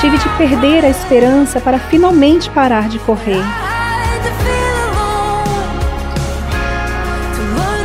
Tive 0.00 0.18
de 0.18 0.28
perder 0.38 0.84
a 0.84 0.88
esperança 0.88 1.60
para 1.60 1.80
finalmente 1.80 2.48
parar 2.48 2.88
de 2.88 3.00
correr. 3.00 3.42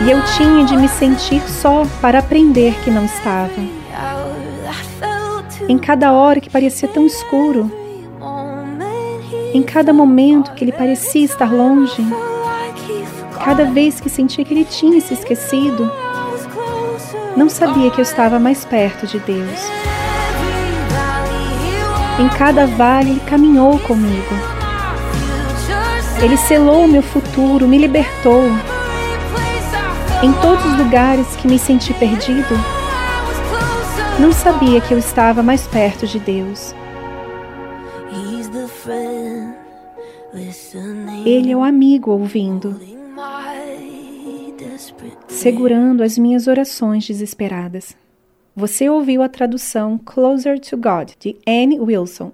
E 0.06 0.12
eu 0.12 0.22
tinha 0.38 0.64
de 0.66 0.78
me 0.78 0.88
sentir 0.88 1.42
só 1.50 1.84
para 2.00 2.20
aprender 2.20 2.76
que 2.84 2.92
não 2.92 3.06
estava. 3.06 3.50
Em 5.68 5.80
cada 5.80 6.12
hora 6.14 6.40
que 6.40 6.50
parecia 6.50 6.88
tão 6.88 7.08
escuro, 7.08 7.85
em 9.56 9.64
cada 9.64 9.94
momento 9.94 10.52
que 10.52 10.66
ele 10.66 10.74
parecia 10.74 11.24
estar 11.24 11.50
longe, 11.50 12.06
cada 13.42 13.64
vez 13.64 14.02
que 14.02 14.10
sentia 14.10 14.44
que 14.44 14.54
ele 14.54 14.66
tinha 14.66 15.00
se 15.00 15.14
esquecido, 15.14 15.90
não 17.38 17.48
sabia 17.48 17.90
que 17.90 18.02
eu 18.02 18.04
estava 18.04 18.38
mais 18.38 18.66
perto 18.66 19.08
de 19.08 19.18
Deus. 19.20 19.60
Em 22.20 22.28
cada 22.38 22.68
vale 22.68 23.12
ele 23.12 23.22
caminhou 23.22 23.80
comigo. 23.80 24.36
Ele 26.22 26.36
selou 26.36 26.84
o 26.84 26.88
meu 26.90 27.02
futuro, 27.02 27.66
me 27.66 27.78
libertou. 27.78 28.44
Em 30.22 30.34
todos 30.34 30.66
os 30.66 30.78
lugares 30.78 31.28
que 31.38 31.48
me 31.48 31.58
senti 31.58 31.94
perdido, 31.94 32.60
não 34.20 34.34
sabia 34.34 34.82
que 34.82 34.94
eu 34.94 34.98
estava 34.98 35.42
mais 35.42 35.66
perto 35.66 36.06
de 36.06 36.20
Deus. 36.20 36.76
Ele 41.26 41.52
é 41.52 41.58
o 41.58 41.64
amigo 41.64 42.12
ouvindo, 42.12 42.80
segurando 45.28 46.04
as 46.04 46.20
minhas 46.20 46.46
orações 46.46 47.08
desesperadas. 47.08 47.98
Você 48.56 48.88
ouviu 48.88 49.24
a 49.24 49.28
tradução 49.28 49.98
Closer 49.98 50.60
to 50.60 50.78
God, 50.78 51.14
de 51.20 51.36
Anne 51.48 51.80
Wilson. 51.80 52.32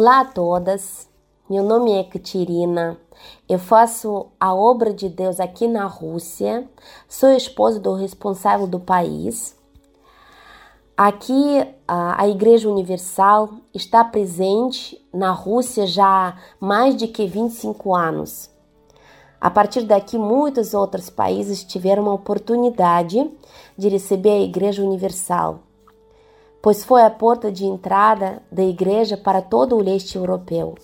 Olá 0.00 0.20
a 0.20 0.24
todas, 0.24 1.08
meu 1.50 1.64
nome 1.64 1.90
é 1.90 2.04
Katerina. 2.04 2.96
Eu 3.48 3.58
faço 3.58 4.28
a 4.38 4.54
obra 4.54 4.94
de 4.94 5.08
Deus 5.08 5.40
aqui 5.40 5.66
na 5.66 5.86
Rússia, 5.86 6.70
sou 7.08 7.30
esposa 7.30 7.80
do 7.80 7.94
responsável 7.94 8.68
do 8.68 8.78
país. 8.78 9.56
Aqui 10.96 11.66
a 11.88 12.28
Igreja 12.28 12.70
Universal 12.70 13.50
está 13.74 14.04
presente 14.04 15.04
na 15.12 15.32
Rússia 15.32 15.84
já 15.84 16.28
há 16.28 16.36
mais 16.60 16.96
de 16.96 17.08
que 17.08 17.26
25 17.26 17.92
anos. 17.92 18.48
A 19.40 19.50
partir 19.50 19.82
daqui, 19.82 20.16
muitos 20.16 20.74
outros 20.74 21.10
países 21.10 21.64
tiveram 21.64 22.08
a 22.08 22.14
oportunidade 22.14 23.28
de 23.76 23.88
receber 23.88 24.30
a 24.30 24.42
Igreja 24.42 24.80
Universal 24.80 25.64
pois 26.60 26.84
foi 26.84 27.02
a 27.02 27.10
porta 27.10 27.52
de 27.52 27.64
entrada 27.64 28.42
da 28.50 28.62
igreja 28.62 29.16
para 29.16 29.40
todo 29.40 29.76
o 29.76 29.82
leste 29.82 30.16
europeu. 30.16 30.74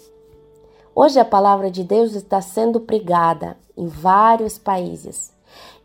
Hoje 0.95 1.19
a 1.19 1.25
palavra 1.25 1.71
de 1.71 1.83
Deus 1.83 2.15
está 2.15 2.41
sendo 2.41 2.81
pregada 2.81 3.57
em 3.77 3.89
vários 3.89 4.57
países 4.57 5.33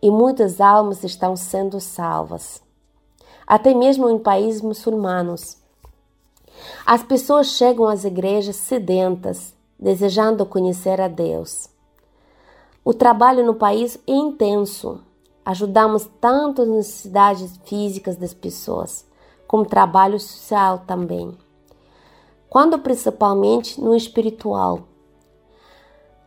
e 0.01 0.11
muitas 0.11 0.61
almas 0.61 1.03
estão 1.03 1.35
sendo 1.35 1.79
salvas, 1.79 2.61
até 3.45 3.73
mesmo 3.73 4.09
em 4.09 4.19
países 4.19 4.61
muçulmanos. 4.61 5.57
As 6.85 7.01
pessoas 7.01 7.47
chegam 7.47 7.87
às 7.87 8.03
igrejas 8.03 8.57
sedentas, 8.57 9.55
desejando 9.79 10.45
conhecer 10.45 11.01
a 11.01 11.07
Deus. 11.07 11.67
O 12.85 12.93
trabalho 12.93 13.45
no 13.45 13.55
país 13.55 13.97
é 14.05 14.11
intenso. 14.11 15.01
Ajudamos 15.43 16.07
tanto 16.21 16.61
as 16.61 16.67
necessidades 16.67 17.59
físicas 17.65 18.15
das 18.15 18.33
pessoas 18.33 19.08
como 19.49 19.65
trabalho 19.65 20.19
social 20.19 20.83
também. 20.85 21.35
Quando 22.47 22.77
principalmente 22.77 23.81
no 23.81 23.95
espiritual. 23.95 24.81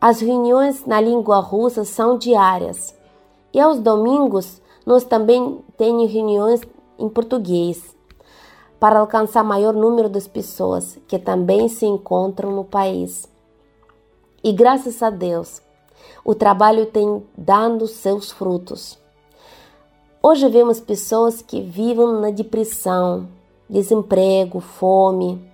As 0.00 0.20
reuniões 0.20 0.84
na 0.84 1.00
língua 1.00 1.38
russa 1.38 1.84
são 1.84 2.18
diárias 2.18 2.92
e 3.54 3.60
aos 3.60 3.78
domingos 3.78 4.60
nós 4.84 5.04
também 5.04 5.64
temos 5.76 6.10
reuniões 6.10 6.62
em 6.98 7.08
português 7.08 7.96
para 8.80 8.98
alcançar 8.98 9.44
maior 9.44 9.72
número 9.72 10.08
de 10.08 10.20
pessoas 10.28 10.98
que 11.06 11.16
também 11.16 11.68
se 11.68 11.86
encontram 11.86 12.50
no 12.50 12.64
país. 12.64 13.28
E 14.42 14.52
graças 14.52 15.00
a 15.00 15.10
Deus, 15.10 15.62
o 16.24 16.34
trabalho 16.34 16.86
tem 16.86 17.24
dado 17.38 17.86
seus 17.86 18.32
frutos. 18.32 18.98
Hoje 20.24 20.48
vemos 20.48 20.78
pessoas 20.78 21.42
que 21.42 21.60
vivem 21.60 22.06
na 22.20 22.30
depressão, 22.30 23.26
desemprego, 23.68 24.60
fome, 24.60 25.44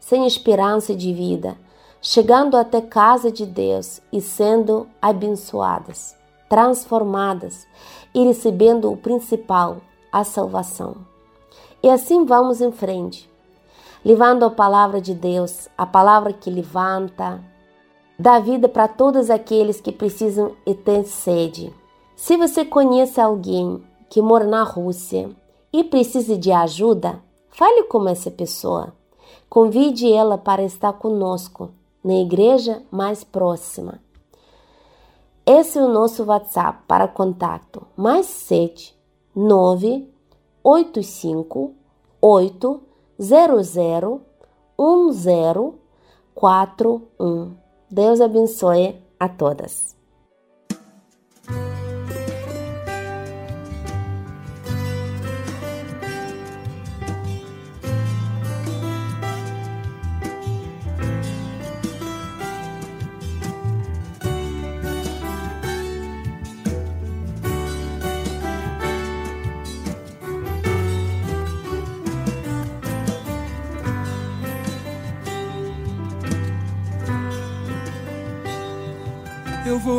sem 0.00 0.26
esperança 0.26 0.96
de 0.96 1.12
vida, 1.12 1.56
chegando 2.02 2.56
até 2.56 2.80
casa 2.80 3.30
de 3.30 3.46
Deus 3.46 4.00
e 4.12 4.20
sendo 4.20 4.88
abençoadas, 5.00 6.16
transformadas 6.48 7.68
e 8.12 8.24
recebendo 8.24 8.90
o 8.90 8.96
principal, 8.96 9.76
a 10.10 10.24
salvação. 10.24 10.96
E 11.80 11.88
assim 11.88 12.24
vamos 12.24 12.60
em 12.60 12.72
frente, 12.72 13.30
levando 14.04 14.44
a 14.44 14.50
palavra 14.50 15.00
de 15.00 15.14
Deus, 15.14 15.68
a 15.78 15.86
palavra 15.86 16.32
que 16.32 16.50
levanta, 16.50 17.40
dá 18.18 18.40
vida 18.40 18.68
para 18.68 18.88
todos 18.88 19.30
aqueles 19.30 19.80
que 19.80 19.92
precisam 19.92 20.56
e 20.66 20.74
têm 20.74 21.04
sede. 21.04 21.72
Se 22.16 22.36
você 22.36 22.64
conhece 22.64 23.20
alguém 23.20 23.80
que 24.08 24.22
mora 24.22 24.44
na 24.44 24.62
Rússia 24.62 25.28
e 25.72 25.82
precisa 25.84 26.36
de 26.36 26.52
ajuda, 26.52 27.22
fale 27.50 27.84
com 27.84 28.06
essa 28.08 28.30
pessoa. 28.30 28.92
Convide 29.48 30.12
ela 30.12 30.36
para 30.38 30.62
estar 30.62 30.92
conosco 30.94 31.70
na 32.02 32.14
igreja 32.14 32.82
mais 32.90 33.22
próxima. 33.24 34.00
Esse 35.44 35.78
é 35.78 35.82
o 35.82 35.88
nosso 35.88 36.24
WhatsApp 36.24 36.84
para 36.86 37.08
contato: 37.08 37.82
mais 37.96 38.26
7 38.26 38.96
9 39.34 40.08
85 40.62 41.74
8 42.20 42.80
00 43.20 44.20
1041. 44.78 47.56
Deus 47.88 48.20
abençoe 48.20 49.00
a 49.18 49.26
todas. 49.28 49.95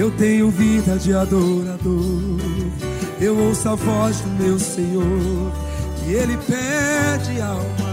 eu 0.00 0.10
tenho 0.12 0.50
vida 0.50 0.96
de 0.96 1.12
adorador. 1.12 2.40
Eu 3.20 3.38
ouço 3.38 3.68
a 3.68 3.74
voz 3.74 4.20
do 4.20 4.30
meu 4.42 4.58
Senhor 4.58 5.52
e 6.06 6.12
Ele 6.14 6.38
pede 6.38 7.38
alma. 7.38 7.90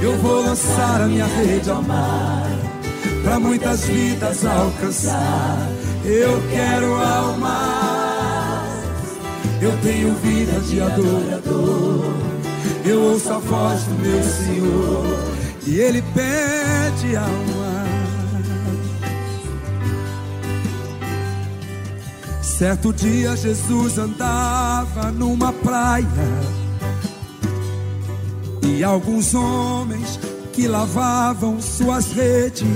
Eu 0.00 0.16
vou 0.18 0.42
lançar 0.42 1.00
a 1.00 1.06
minha 1.06 1.26
rede 1.26 1.68
ao 1.68 1.82
mar, 1.82 2.48
para 3.24 3.40
muitas 3.40 3.84
vidas 3.84 4.46
alcançar. 4.46 5.68
Eu 6.04 6.40
quero 6.48 6.94
almas, 6.94 7.48
eu 9.60 9.76
tenho 9.82 10.14
vida 10.22 10.60
de 10.60 10.80
adorador. 10.80 12.14
Eu 12.84 13.02
ouço 13.02 13.32
a 13.32 13.38
voz 13.38 13.82
do 13.82 13.94
meu 13.96 14.22
Senhor 14.22 15.37
e 15.68 15.80
ele 15.80 16.02
pede 16.14 17.14
alma. 17.14 17.84
Certo 22.40 22.90
dia 22.92 23.36
Jesus 23.36 23.98
andava 23.98 25.12
numa 25.12 25.52
praia. 25.52 26.06
E 28.62 28.82
alguns 28.82 29.34
homens 29.34 30.18
que 30.54 30.66
lavavam 30.66 31.60
suas 31.60 32.12
redes, 32.12 32.66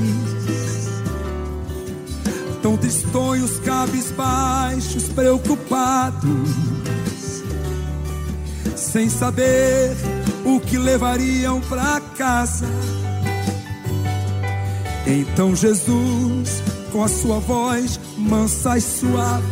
tão 2.61 2.76
tristonhos, 2.76 3.59
cabisbaixos, 3.61 5.09
preocupados, 5.09 6.51
sem 8.76 9.09
saber 9.09 9.97
o 10.45 10.61
que 10.61 10.78
levariam 10.78 11.61
para 11.62 12.01
casa. 12.16 12.66
Então 15.07 15.55
Jesus, 15.55 16.62
com 16.93 17.03
a 17.03 17.09
sua 17.09 17.38
voz 17.40 17.99
mansa 18.16 18.78
e 18.78 18.80
suave, 18.80 19.45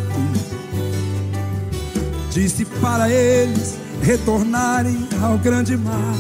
disse 2.31 2.65
para 2.65 3.11
eles 3.11 3.77
retornarem 4.03 5.09
ao 5.23 5.37
grande 5.39 5.77
mar. 5.77 6.15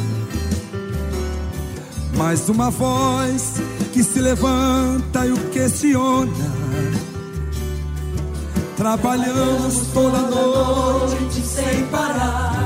Mais 2.17 2.49
uma 2.49 2.71
voz 2.71 3.55
que 3.93 4.03
se 4.03 4.21
levanta 4.21 5.27
e 5.27 5.33
o 5.33 5.37
questiona. 5.51 6.61
Trabalhamos 8.77 9.87
toda 9.93 10.19
noite 10.23 11.41
sem 11.43 11.87
parar 11.87 12.60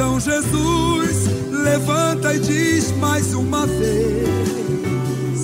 então 0.00 0.18
Jesus 0.18 1.26
levanta 1.50 2.34
e 2.34 2.38
diz 2.38 2.90
mais 2.92 3.34
uma 3.34 3.66
vez: 3.66 5.42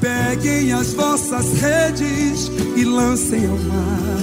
Peguem 0.00 0.72
as 0.72 0.94
vossas 0.94 1.52
redes 1.54 2.48
e 2.76 2.84
lancem 2.84 3.44
ao 3.46 3.56
mar. 3.56 4.22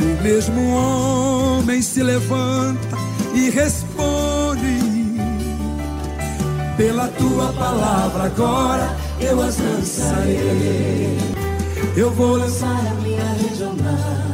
O 0.00 0.22
mesmo 0.24 0.68
homem 0.74 1.80
se 1.80 2.02
levanta 2.02 2.98
e 3.32 3.50
responde. 3.50 5.14
Pela 6.76 7.06
tua 7.06 7.52
palavra 7.52 8.24
agora 8.24 8.96
eu 9.20 9.40
as 9.40 9.58
lançarei. 9.58 11.16
Eu 11.96 12.10
vou 12.10 12.36
lançar 12.36 12.84
a 12.84 12.94
minha 13.00 13.24
rede 13.34 13.62
ao 13.62 13.76
mar, 13.76 14.33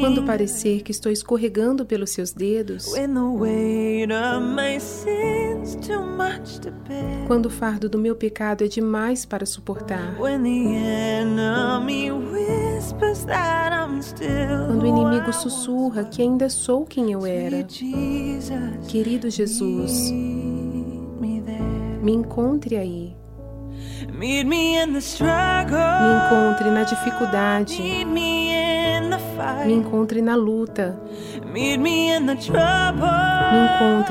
Quando 0.00 0.22
parecer 0.24 0.82
que 0.82 0.90
estou 0.90 1.10
escorregando 1.10 1.84
pelos 1.84 2.10
seus 2.10 2.32
dedos, 2.32 2.92
quando 7.26 7.46
o 7.46 7.50
fardo 7.50 7.88
do 7.88 7.98
meu 7.98 8.14
pecado 8.14 8.64
é 8.64 8.68
demais 8.68 9.24
para 9.24 9.44
suportar, 9.44 10.14
quando 10.16 10.44
o 14.82 14.86
inimigo 14.86 15.32
sussurra 15.32 16.04
que 16.04 16.22
ainda 16.22 16.48
sou 16.48 16.84
quem 16.84 17.10
eu 17.12 17.26
era, 17.26 17.66
querido 18.88 19.28
Jesus, 19.28 20.10
me 22.02 22.12
encontre 22.12 22.76
aí, 22.76 23.05
me 24.16 24.42
encontre 26.16 26.70
na 26.70 26.84
dificuldade, 26.84 27.82
me 29.66 29.72
encontre 29.74 30.22
na 30.22 30.34
luta, 30.34 30.98
me 31.52 31.76
encontre 31.76 32.52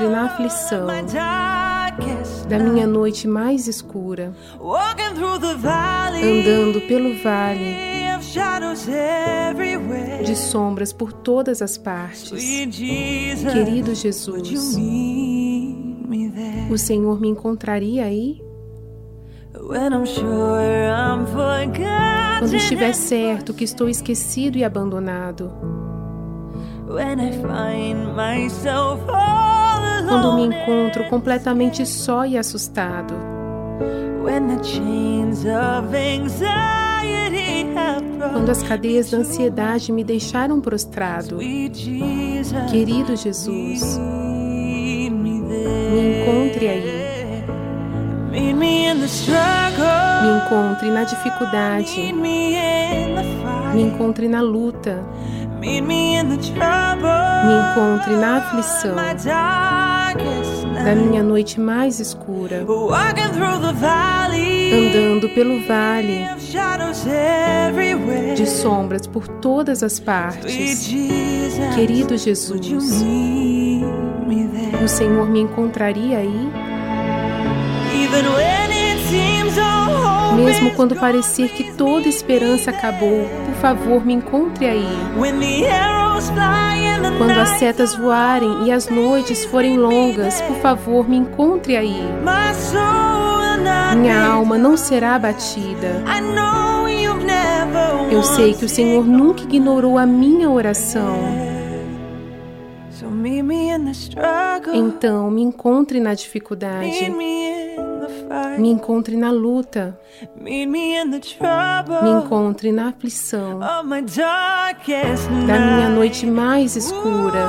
na 0.07 0.25
aflição. 0.25 0.85
Da 2.47 2.59
minha 2.59 2.85
noite 2.85 3.27
mais 3.27 3.67
escura, 3.67 4.31
andando 6.23 6.81
pelo 6.81 7.15
vale. 7.21 7.75
de 10.23 10.35
sombras 10.35 10.93
por 10.93 11.11
todas 11.13 11.61
as 11.63 11.77
partes. 11.77 12.31
Querido 13.51 13.95
Jesus, 13.95 14.47
o 16.69 16.77
Senhor 16.77 17.19
me 17.19 17.29
encontraria 17.29 18.05
aí? 18.05 18.44
Quando 22.39 22.55
estiver 22.55 22.93
certo 22.93 23.53
que 23.53 23.63
estou 23.63 23.89
esquecido 23.89 24.57
e 24.57 24.63
abandonado. 24.63 25.51
Quando 30.07 30.33
me 30.35 30.45
encontro 30.45 31.09
completamente 31.09 31.85
só 31.85 32.25
e 32.25 32.37
assustado. 32.37 33.15
Quando 38.31 38.49
as 38.51 38.61
cadeias 38.63 39.09
da 39.09 39.17
ansiedade 39.17 39.91
me 39.91 40.03
deixaram 40.03 40.61
prostrado. 40.61 41.37
Querido 42.69 43.15
Jesus, 43.15 43.99
encontre 50.45 50.91
na 50.91 51.03
dificuldade. 51.03 52.13
Me 53.73 53.81
encontre 53.81 54.27
na 54.27 54.41
luta. 54.41 55.03
Me 55.59 55.79
encontre 55.79 58.15
na 58.15 58.37
aflição. 58.37 58.95
Da 60.83 60.95
minha 60.95 61.23
noite 61.23 61.59
mais 61.59 61.99
escura. 61.99 62.63
Andando 64.71 65.29
pelo 65.29 65.65
vale. 65.67 66.25
De 68.35 68.45
sombras 68.45 69.07
por 69.07 69.27
todas 69.27 69.81
as 69.81 69.99
partes. 69.99 70.87
Querido 71.73 72.17
Jesus, 72.17 72.59
o 74.83 74.87
Senhor 74.87 75.27
me 75.29 75.39
encontraria 75.39 76.17
aí, 76.19 76.49
mesmo 80.35 80.71
quando 80.75 80.95
parecer 80.95 81.49
que 81.49 81.73
toda 81.73 82.07
esperança 82.07 82.71
acabou. 82.71 83.27
Por 83.45 83.55
favor, 83.55 84.05
me 84.05 84.13
encontre 84.13 84.67
aí. 84.67 84.87
Quando 87.17 87.31
as 87.39 87.49
setas 87.59 87.95
voarem 87.95 88.67
e 88.67 88.71
as 88.71 88.89
noites 88.89 89.45
forem 89.45 89.77
longas, 89.77 90.41
por 90.41 90.57
favor, 90.57 91.07
me 91.07 91.17
encontre 91.17 91.75
aí. 91.77 92.01
Minha 93.97 94.25
alma 94.25 94.57
não 94.57 94.75
será 94.75 95.15
abatida. 95.15 96.03
Eu 98.11 98.23
sei 98.23 98.53
que 98.53 98.65
o 98.65 98.69
Senhor 98.69 99.05
nunca 99.05 99.43
ignorou 99.43 99.97
a 99.97 100.05
minha 100.05 100.49
oração. 100.49 101.15
Então, 104.73 105.29
me 105.31 105.41
encontre 105.41 105.99
na 105.99 106.13
dificuldade. 106.13 106.85
Me 108.57 108.69
encontre 108.69 109.15
na 109.15 109.31
luta. 109.31 109.97
Me 112.03 112.09
encontre 112.09 112.71
na 112.71 112.89
aflição 112.89 113.59
da 115.47 115.59
minha 115.59 115.89
noite 115.89 116.25
mais 116.25 116.75
escura. 116.75 117.47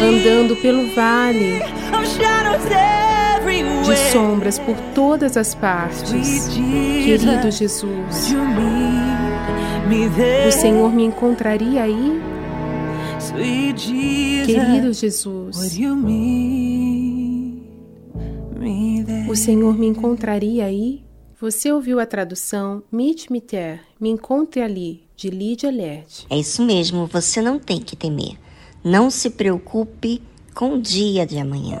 Andando 0.00 0.56
pelo 0.56 0.94
vale 0.94 1.62
de 3.84 3.96
sombras 4.12 4.58
por 4.58 4.76
todas 4.94 5.36
as 5.36 5.54
partes. 5.54 6.48
Querido 6.48 7.50
Jesus, 7.50 8.34
o 10.46 10.52
Senhor 10.52 10.92
me 10.92 11.04
encontraria 11.04 11.82
aí? 11.82 12.20
Querido 14.46 14.92
Jesus, 14.92 15.56
o 19.28 19.36
Senhor 19.36 19.78
me 19.78 19.86
encontraria 19.86 20.64
aí? 20.64 21.02
Você 21.40 21.70
ouviu 21.70 22.00
a 22.00 22.06
tradução 22.06 22.82
Meet 22.90 23.28
Me 23.28 23.40
There, 23.40 23.80
Me 24.00 24.08
Encontre 24.08 24.62
Ali, 24.62 25.04
de 25.16 25.28
Lydia 25.28 25.70
Lert. 25.70 26.24
É 26.30 26.38
isso 26.38 26.64
mesmo, 26.64 27.06
você 27.06 27.42
não 27.42 27.58
tem 27.58 27.80
que 27.80 27.96
temer. 27.96 28.38
Não 28.82 29.10
se 29.10 29.30
preocupe 29.30 30.22
com 30.54 30.74
o 30.74 30.80
dia 30.80 31.26
de 31.26 31.38
amanhã. 31.38 31.80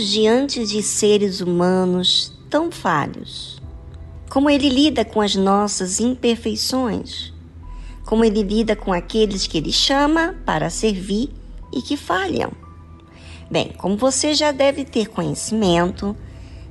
Deus 0.00 0.08
diante 0.08 0.66
de 0.66 0.82
seres 0.82 1.40
humanos 1.40 2.32
tão 2.48 2.70
falhos? 2.70 3.60
como 4.30 4.48
ele 4.48 4.68
lida 4.68 5.04
com 5.04 5.20
as 5.20 5.34
nossas 5.34 5.98
imperfeições, 5.98 7.32
como 8.06 8.24
ele 8.24 8.44
lida 8.44 8.76
com 8.76 8.92
aqueles 8.92 9.44
que 9.48 9.58
ele 9.58 9.72
chama 9.72 10.36
para 10.46 10.70
servir 10.70 11.30
e 11.72 11.82
que 11.82 11.96
falham. 11.96 12.52
Bem, 13.50 13.72
como 13.76 13.96
você 13.96 14.32
já 14.32 14.52
deve 14.52 14.84
ter 14.84 15.08
conhecimento, 15.08 16.16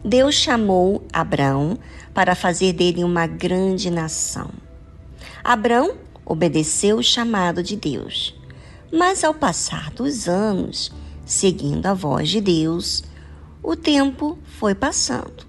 Deus 0.05 0.35
chamou 0.35 1.03
Abrão 1.11 1.77
para 2.13 2.33
fazer 2.33 2.71
dele 2.71 3.03
uma 3.03 3.27
grande 3.27 3.91
nação. 3.91 4.49
Abrão 5.43 5.95
obedeceu 6.25 6.97
o 6.99 7.03
chamado 7.03 7.61
de 7.61 7.75
Deus, 7.75 8.33
mas 8.89 9.21
ao 9.21 9.33
passar 9.33 9.91
dos 9.91 10.29
anos, 10.29 10.89
seguindo 11.25 11.85
a 11.87 11.93
voz 11.93 12.29
de 12.29 12.39
Deus, 12.39 13.03
o 13.61 13.75
tempo 13.75 14.37
foi 14.57 14.73
passando 14.73 15.45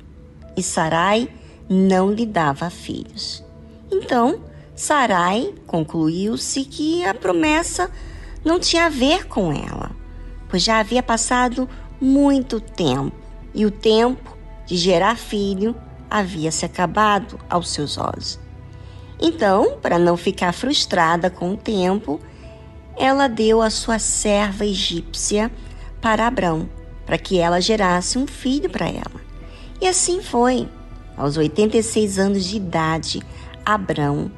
e 0.56 0.62
Sarai 0.62 1.28
não 1.68 2.12
lhe 2.12 2.26
dava 2.26 2.68
filhos. 2.68 3.44
Então, 3.90 4.40
Sarai 4.74 5.54
concluiu-se 5.66 6.64
que 6.64 7.04
a 7.04 7.14
promessa 7.14 7.90
não 8.44 8.58
tinha 8.58 8.86
a 8.86 8.88
ver 8.88 9.26
com 9.26 9.52
ela, 9.52 9.90
pois 10.48 10.62
já 10.62 10.80
havia 10.80 11.02
passado 11.02 11.68
muito 12.00 12.60
tempo 12.60 13.16
e 13.54 13.64
o 13.66 13.70
tempo 13.70 14.36
de 14.66 14.76
gerar 14.76 15.16
filho 15.16 15.76
havia 16.08 16.50
se 16.50 16.64
acabado 16.64 17.38
aos 17.48 17.70
seus 17.70 17.98
olhos. 17.98 18.38
Então, 19.20 19.78
para 19.80 19.98
não 19.98 20.16
ficar 20.16 20.52
frustrada 20.52 21.28
com 21.28 21.52
o 21.52 21.56
tempo, 21.56 22.18
ela 22.96 23.28
deu 23.28 23.60
a 23.60 23.70
sua 23.70 23.98
serva 23.98 24.64
egípcia 24.64 25.50
para 26.00 26.26
Abrão, 26.26 26.68
para 27.10 27.18
que 27.18 27.40
ela 27.40 27.60
gerasse 27.60 28.16
um 28.16 28.24
filho 28.24 28.70
para 28.70 28.86
ela. 28.86 29.20
E 29.80 29.88
assim 29.88 30.22
foi. 30.22 30.68
Aos 31.16 31.36
86 31.36 32.20
anos 32.20 32.44
de 32.44 32.56
idade, 32.56 33.20
Abrão, 33.66 34.30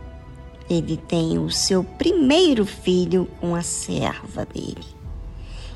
ele 0.70 0.96
tem 0.96 1.38
o 1.38 1.50
seu 1.50 1.84
primeiro 1.84 2.64
filho 2.64 3.28
com 3.38 3.54
a 3.54 3.60
serva 3.60 4.46
dele. 4.46 4.86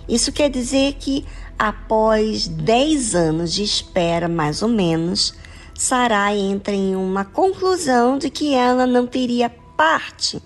Isso 0.08 0.32
quer 0.32 0.48
dizer 0.48 0.94
que 0.94 1.26
após 1.58 2.48
10 2.48 3.14
anos 3.14 3.52
de 3.52 3.62
espera, 3.62 4.26
mais 4.26 4.62
ou 4.62 4.68
menos, 4.70 5.34
Sarai 5.74 6.38
entra 6.38 6.72
em 6.72 6.96
uma 6.96 7.26
conclusão 7.26 8.16
de 8.16 8.30
que 8.30 8.54
ela 8.54 8.86
não 8.86 9.06
teria 9.06 9.50
parte 9.76 10.42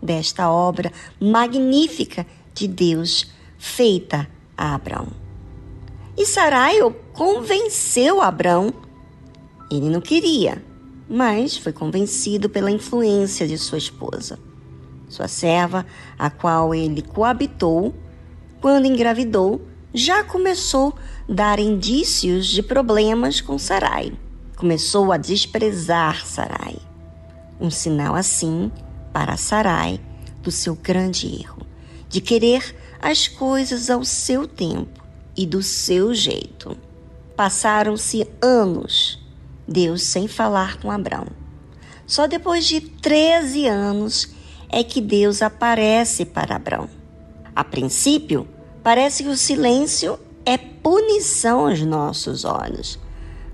desta 0.00 0.48
obra 0.48 0.92
magnífica 1.20 2.24
de 2.54 2.68
Deus 2.68 3.28
feita 3.58 4.30
a 4.56 4.76
Abrão. 4.76 5.27
E 6.18 6.26
Sarai 6.26 6.78
convenceu 7.12 8.20
Abrão 8.20 8.74
ele 9.70 9.88
não 9.88 10.00
queria, 10.00 10.64
mas 11.08 11.56
foi 11.56 11.72
convencido 11.72 12.48
pela 12.48 12.72
influência 12.72 13.46
de 13.46 13.56
sua 13.56 13.78
esposa. 13.78 14.38
Sua 15.08 15.28
serva, 15.28 15.86
a 16.18 16.28
qual 16.28 16.74
ele 16.74 17.02
coabitou, 17.02 17.94
quando 18.60 18.86
engravidou, 18.86 19.60
já 19.94 20.24
começou 20.24 20.94
a 21.28 21.32
dar 21.32 21.60
indícios 21.60 22.48
de 22.48 22.62
problemas 22.62 23.40
com 23.40 23.58
Sarai. 23.58 24.12
Começou 24.56 25.12
a 25.12 25.18
desprezar 25.18 26.26
Sarai. 26.26 26.76
Um 27.60 27.70
sinal 27.70 28.14
assim 28.14 28.72
para 29.12 29.36
Sarai 29.36 30.00
do 30.42 30.50
seu 30.50 30.74
grande 30.74 31.26
erro, 31.40 31.62
de 32.08 32.20
querer 32.20 32.74
as 33.00 33.28
coisas 33.28 33.88
ao 33.88 34.04
seu 34.04 34.48
tempo 34.48 34.97
e 35.38 35.46
do 35.46 35.62
seu 35.62 36.12
jeito. 36.12 36.76
Passaram-se 37.36 38.28
anos 38.42 39.24
Deus 39.68 40.02
sem 40.02 40.26
falar 40.26 40.80
com 40.80 40.90
Abraão. 40.90 41.28
Só 42.06 42.26
depois 42.26 42.66
de 42.66 42.80
13 42.80 43.68
anos 43.68 44.28
é 44.68 44.82
que 44.82 45.00
Deus 45.00 45.40
aparece 45.40 46.24
para 46.24 46.56
Abraão. 46.56 46.88
A 47.54 47.62
princípio, 47.62 48.48
parece 48.82 49.22
que 49.22 49.28
o 49.28 49.36
silêncio 49.36 50.18
é 50.44 50.56
punição 50.56 51.68
aos 51.68 51.80
nossos 51.82 52.44
olhos, 52.44 52.98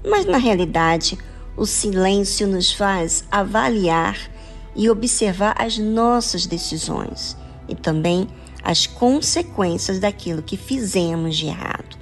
mas 0.09 0.24
na 0.24 0.39
realidade, 0.39 1.18
o 1.57 1.66
silêncio 1.66 2.47
nos 2.47 2.72
faz 2.72 3.24
avaliar 3.30 4.16
e 4.76 4.89
observar 4.89 5.55
as 5.59 5.76
nossas 5.78 6.47
decisões 6.47 7.37
e 7.68 7.74
também 7.74 8.28
as 8.65 8.87
consequências 8.87 10.01
daquilo 10.01 10.43
que 10.43 10.57
fizemos 10.57 11.37
de 11.37 11.47
errado. 11.47 11.99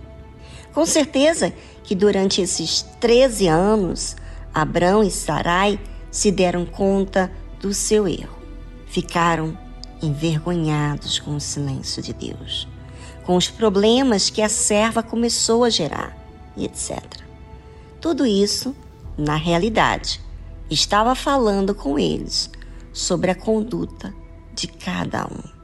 Com 0.73 0.87
certeza 0.87 1.53
que 1.83 1.95
durante 1.95 2.41
esses 2.41 2.83
13 3.01 3.49
anos, 3.49 4.17
Abrão 4.55 5.03
e 5.03 5.11
Sarai 5.11 5.79
se 6.11 6.31
deram 6.31 6.65
conta 6.65 7.31
do 7.61 7.75
seu 7.75 8.07
erro. 8.07 8.39
Ficaram 8.87 9.59
envergonhados 10.01 11.19
com 11.19 11.35
o 11.35 11.41
silêncio 11.41 12.03
de 12.03 12.13
Deus, 12.13 12.69
com 13.25 13.37
os 13.37 13.49
problemas 13.49 14.31
que 14.31 14.41
a 14.41 14.49
serva 14.49 15.03
começou 15.03 15.65
a 15.65 15.71
gerar, 15.71 16.17
etc. 16.57 17.03
Tudo 18.01 18.25
isso, 18.25 18.75
na 19.17 19.37
realidade, 19.37 20.21
estava 20.71 21.15
falando 21.15 21.75
com 21.75 21.99
eles 21.99 22.51
sobre 22.93 23.31
a 23.31 23.35
conduta 23.35 24.15
de 24.55 24.69
cada 24.69 25.27
um. 25.27 25.62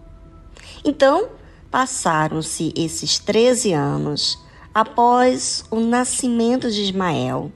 Então, 0.85 1.29
passaram-se 1.70 2.72
esses 2.76 3.18
13 3.18 3.72
anos 3.72 4.39
Após 4.79 5.64
o 5.72 5.81
nascimento 5.81 6.70
de 6.70 6.83
Ismael, 6.83 7.51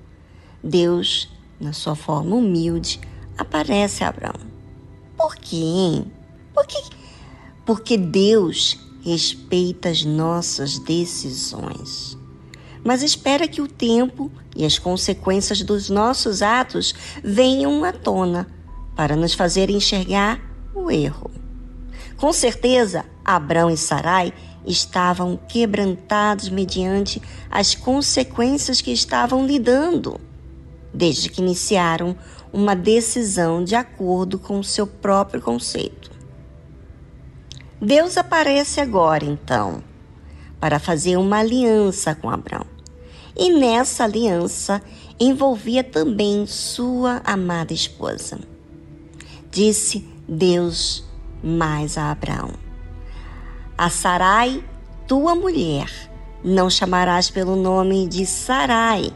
Deus, 0.61 1.29
na 1.61 1.73
sua 1.73 1.95
forma 1.95 2.35
humilde, 2.35 3.01
aparece 3.39 4.03
a 4.03 4.09
Abraão. 4.09 4.41
Por 5.17 5.37
quê? 5.37 6.03
Por 6.53 6.67
quê? 6.67 6.83
Porque 7.65 7.97
Deus 7.97 8.77
respeita 9.05 9.89
as 9.89 10.05
nossas 10.05 10.81
decisões, 10.81 12.19
mas 12.83 13.05
espera 13.05 13.47
que 13.47 13.63
o 13.63 13.69
tempo 13.69 14.29
e 14.57 14.65
as 14.65 14.77
consequências 14.77 15.63
dos 15.63 15.89
nossos 15.89 16.43
atos 16.43 16.93
venham 17.23 17.85
à 17.85 17.93
tona 17.93 18.49
para 18.97 19.15
nos 19.15 19.33
fazer 19.33 19.71
enxergar 19.71 20.41
o 20.75 20.91
erro. 20.91 21.42
Com 22.23 22.33
certeza, 22.33 23.05
Abraão 23.25 23.69
e 23.69 23.77
Sarai 23.77 24.33
estavam 24.65 25.37
quebrantados 25.37 26.49
mediante 26.49 27.21
as 27.51 27.75
consequências 27.75 28.81
que 28.81 28.93
estavam 28.93 29.45
lidando, 29.45 30.21
desde 30.95 31.29
que 31.29 31.41
iniciaram 31.41 32.17
uma 32.53 32.77
decisão 32.77 33.65
de 33.65 33.75
acordo 33.75 34.39
com 34.39 34.61
o 34.61 34.63
seu 34.63 34.87
próprio 34.87 35.43
conceito. 35.43 36.13
Deus 37.81 38.17
aparece 38.17 38.81
agora, 38.81 39.25
então, 39.25 39.83
para 40.61 40.79
fazer 40.79 41.17
uma 41.17 41.39
aliança 41.39 42.15
com 42.15 42.31
Abraão. 42.31 42.67
E 43.37 43.53
nessa 43.53 44.05
aliança 44.05 44.81
envolvia 45.19 45.83
também 45.83 46.47
sua 46.47 47.21
amada 47.25 47.73
esposa. 47.73 48.39
Disse 49.51 50.07
Deus 50.29 51.11
mais 51.43 51.99
a 51.99 52.11
Abraão: 52.11 52.51
a 53.77 53.91
Sarai, 53.91 54.63
tua 55.07 55.35
mulher, 55.35 55.91
não 56.45 56.71
chamarás 56.71 57.31
pelo 57.31 57.57
nome 57.57 58.07
de 58.07 58.25
Sarai, 58.27 59.13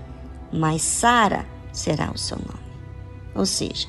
mas 0.52 0.82
Sara 0.82 1.46
será 1.72 2.10
o 2.10 2.18
seu 2.18 2.38
nome. 2.38 2.66
Ou 3.34 3.46
seja, 3.46 3.88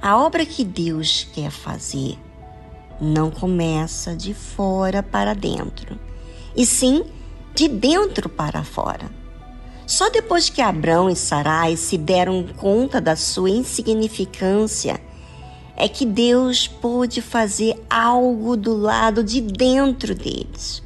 a 0.00 0.16
obra 0.18 0.44
que 0.44 0.64
Deus 0.64 1.26
quer 1.32 1.50
fazer 1.50 2.18
não 3.00 3.30
começa 3.30 4.14
de 4.14 4.32
fora 4.32 5.02
para 5.02 5.34
dentro, 5.34 5.98
e 6.54 6.64
sim 6.64 7.04
de 7.54 7.68
dentro 7.68 8.28
para 8.28 8.62
fora. 8.62 9.10
Só 9.86 10.10
depois 10.10 10.50
que 10.50 10.60
Abrão 10.60 11.08
e 11.08 11.14
Sarai 11.14 11.76
se 11.76 11.96
deram 11.96 12.44
conta 12.56 13.00
da 13.00 13.14
sua 13.14 13.50
insignificância 13.50 15.00
é 15.76 15.88
que 15.88 16.06
Deus 16.06 16.66
pôde 16.66 17.20
fazer 17.20 17.78
algo 17.88 18.56
do 18.56 18.74
lado 18.74 19.22
de 19.22 19.42
dentro 19.42 20.14
deles. 20.14 20.82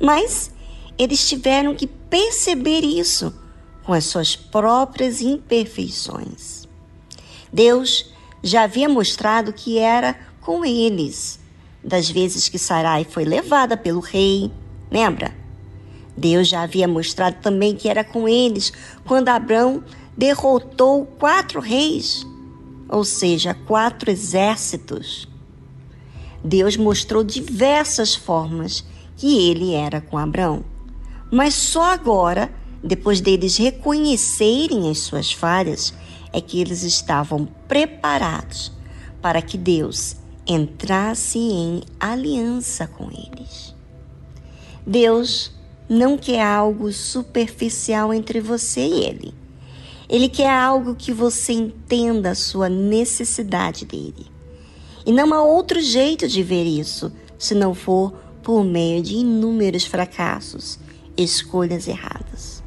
Mas 0.00 0.50
eles 0.98 1.28
tiveram 1.28 1.74
que 1.74 1.86
perceber 1.86 2.80
isso 2.80 3.32
com 3.84 3.92
as 3.92 4.04
suas 4.04 4.34
próprias 4.34 5.20
imperfeições. 5.20 6.66
Deus 7.52 8.12
já 8.42 8.64
havia 8.64 8.88
mostrado 8.88 9.52
que 9.52 9.78
era 9.78 10.18
com 10.40 10.64
eles, 10.64 11.38
das 11.82 12.10
vezes 12.10 12.48
que 12.48 12.58
Sarai 12.58 13.04
foi 13.04 13.24
levada 13.24 13.76
pelo 13.76 14.00
rei, 14.00 14.50
lembra? 14.90 15.32
Deus 16.16 16.48
já 16.48 16.62
havia 16.62 16.88
mostrado 16.88 17.36
também 17.40 17.76
que 17.76 17.88
era 17.88 18.02
com 18.02 18.28
eles 18.28 18.72
quando 19.04 19.28
Abraão 19.28 19.82
derrotou 20.16 21.06
quatro 21.06 21.60
reis 21.60 22.26
ou 22.88 23.04
seja, 23.04 23.54
quatro 23.54 24.10
exércitos, 24.10 25.28
Deus 26.42 26.76
mostrou 26.76 27.24
diversas 27.24 28.14
formas 28.14 28.84
que 29.16 29.48
ele 29.48 29.72
era 29.72 30.00
com 30.00 30.18
Abraão. 30.18 30.64
Mas 31.32 31.54
só 31.54 31.92
agora, 31.92 32.52
depois 32.82 33.20
deles 33.20 33.56
reconhecerem 33.56 34.90
as 34.90 34.98
suas 34.98 35.32
falhas, 35.32 35.94
é 36.32 36.40
que 36.40 36.60
eles 36.60 36.82
estavam 36.82 37.48
preparados 37.66 38.72
para 39.22 39.40
que 39.40 39.56
Deus 39.56 40.16
entrasse 40.46 41.38
em 41.38 41.82
aliança 41.98 42.86
com 42.86 43.08
eles. 43.10 43.74
Deus 44.86 45.50
não 45.88 46.18
quer 46.18 46.42
algo 46.42 46.92
superficial 46.92 48.12
entre 48.12 48.40
você 48.40 48.86
e 48.86 49.04
Ele. 49.04 49.34
Ele 50.14 50.28
quer 50.28 50.48
algo 50.48 50.94
que 50.94 51.12
você 51.12 51.52
entenda 51.52 52.30
a 52.30 52.34
sua 52.36 52.68
necessidade 52.68 53.84
dele. 53.84 54.30
E 55.04 55.10
não 55.10 55.34
há 55.34 55.42
outro 55.42 55.80
jeito 55.80 56.28
de 56.28 56.40
ver 56.40 56.62
isso 56.62 57.12
se 57.36 57.52
não 57.52 57.74
for 57.74 58.12
por 58.40 58.62
meio 58.62 59.02
de 59.02 59.16
inúmeros 59.16 59.84
fracassos, 59.84 60.78
escolhas 61.16 61.88
erradas. 61.88 62.62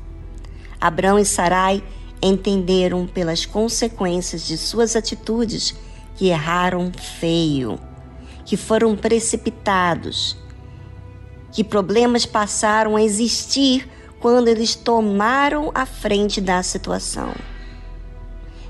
Abrão 0.77 1.17
e 1.17 1.23
Sarai 1.23 1.81
entenderam 2.21 3.07
pelas 3.07 3.45
consequências 3.45 4.45
de 4.45 4.57
suas 4.57 4.93
atitudes 4.97 5.73
que 6.17 6.27
erraram 6.27 6.91
feio, 7.17 7.79
que 8.43 8.57
foram 8.57 8.93
precipitados, 8.93 10.35
que 11.53 11.63
problemas 11.63 12.25
passaram 12.25 12.97
a 12.97 13.01
existir 13.01 13.87
quando 14.20 14.47
eles 14.47 14.76
tomaram 14.76 15.72
a 15.74 15.86
frente 15.86 16.41
da 16.41 16.61
situação. 16.63 17.34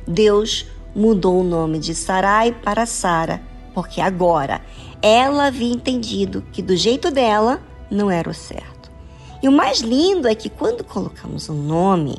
Deus 0.08 0.66
mudou 0.95 1.41
o 1.41 1.43
nome 1.43 1.80
de 1.80 1.93
Sarai 1.93 2.52
para 2.52 2.86
Sara, 2.86 3.41
porque 3.74 4.02
agora 4.02 4.62
ela 5.02 5.48
havia 5.48 5.74
entendido 5.74 6.43
que 6.52 6.62
do 6.62 6.76
jeito 6.76 7.12
dela 7.12 7.62
não 7.89 8.10
era 8.10 8.30
o 8.30 8.34
certo. 8.34 8.91
E 9.41 9.48
o 9.48 9.52
mais 9.52 9.82
lindo 9.82 10.28
é 10.28 10.34
que 10.34 10.50
quando 10.50 10.84
colocamos 10.84 11.48
um 11.50 11.62
nome, 11.62 12.18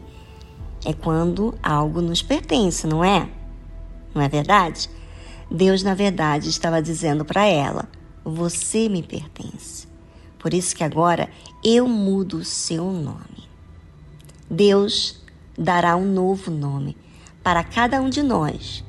é 0.85 0.93
quando 0.93 1.55
algo 1.63 2.01
nos 2.01 2.23
pertence, 2.23 2.87
não 2.87 3.05
é? 3.05 3.29
Não 4.15 4.23
é 4.23 4.29
verdade? 4.29 4.89
Deus, 5.51 5.83
na 5.83 5.95
verdade, 5.95 6.49
estava 6.49 6.81
dizendo 6.81 7.25
para 7.25 7.45
ela: 7.47 7.89
Você 8.25 8.89
me 8.89 9.03
pertence. 9.03 9.88
Por 10.39 10.55
isso 10.55 10.75
que 10.75 10.85
agora 10.85 11.29
eu 11.65 11.89
mudo 11.89 12.39
o 12.39 12.45
seu 12.45 12.93
nome. 12.93 13.49
Deus 14.51 15.21
dará 15.57 15.97
um 15.97 16.11
novo 16.11 16.51
nome 16.51 16.97
para 17.43 17.65
cada 17.65 18.01
um 18.01 18.09
de 18.09 18.23
nós 18.23 18.85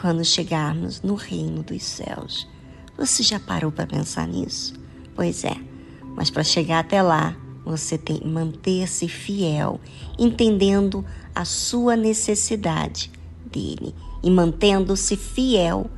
quando 0.00 0.24
chegarmos 0.24 1.02
no 1.02 1.14
reino 1.14 1.62
dos 1.62 1.82
céus. 1.82 2.48
Você 2.96 3.22
já 3.22 3.40
parou 3.40 3.72
para 3.72 3.86
pensar 3.86 4.28
nisso? 4.28 4.74
Pois 5.14 5.44
é, 5.44 5.56
mas 6.14 6.30
para 6.30 6.44
chegar 6.44 6.80
até 6.80 7.02
lá, 7.02 7.36
você 7.64 7.96
tem 7.96 8.18
que 8.18 8.28
manter-se 8.28 9.08
fiel, 9.08 9.80
entendendo 10.18 11.04
a 11.34 11.44
sua 11.44 11.96
necessidade 11.96 13.10
dele 13.46 13.94
e 14.22 14.30
mantendo-se 14.30 15.16
fiel 15.16 15.90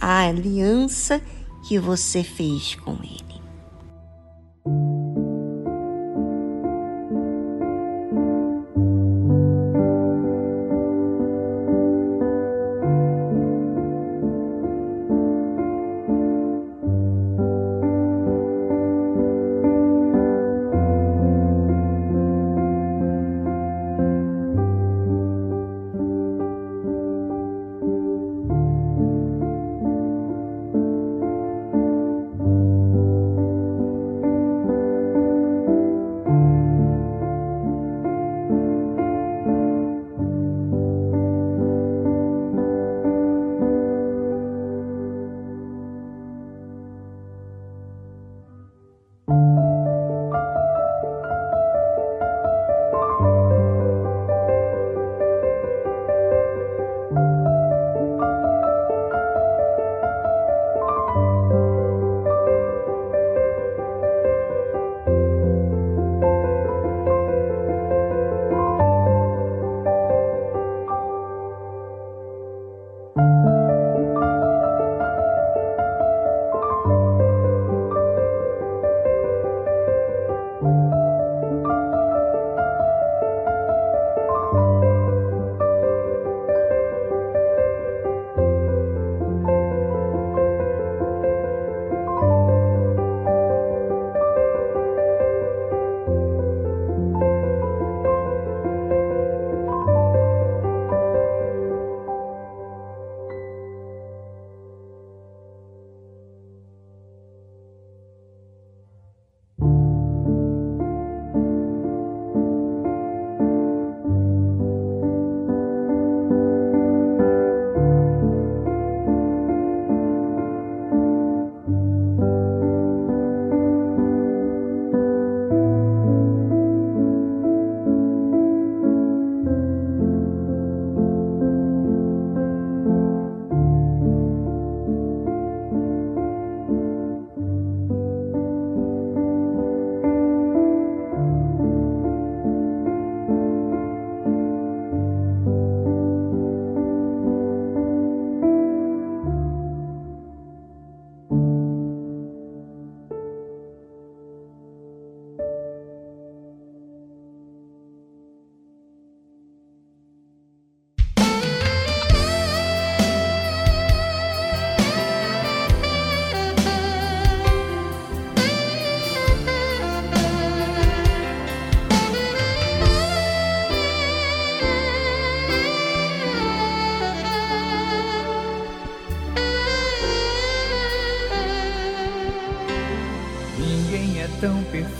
à 0.00 0.26
aliança 0.26 1.20
que 1.68 1.78
você 1.78 2.24
fez 2.24 2.74
com 2.74 2.94
ele. 3.02 3.31
thank 4.64 4.76
you 4.76 5.01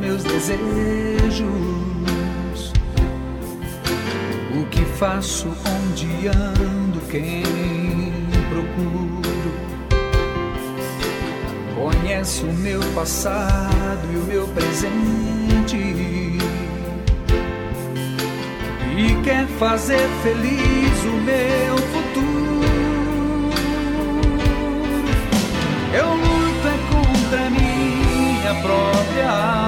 meus 0.00 0.24
desejos, 0.24 0.60
o 4.58 4.64
que 4.70 4.84
faço, 4.96 5.48
onde 5.48 6.28
ando, 6.28 7.00
quem 7.10 7.42
procuro. 8.48 9.20
Conhece 11.74 12.44
o 12.44 12.52
meu 12.52 12.80
passado 12.94 14.08
e 14.12 14.16
o 14.16 14.22
meu 14.24 14.48
presente 14.48 15.40
e 19.00 19.14
quer 19.22 19.46
fazer 19.58 20.06
feliz 20.22 21.04
o 21.04 21.16
meu 21.24 21.78
futuro. 21.92 22.60
Eu 25.94 26.14
luto 26.14 26.68
é 26.68 26.78
contra 26.90 27.50
minha 27.50 28.54
própria 28.62 29.30
alma, 29.30 29.59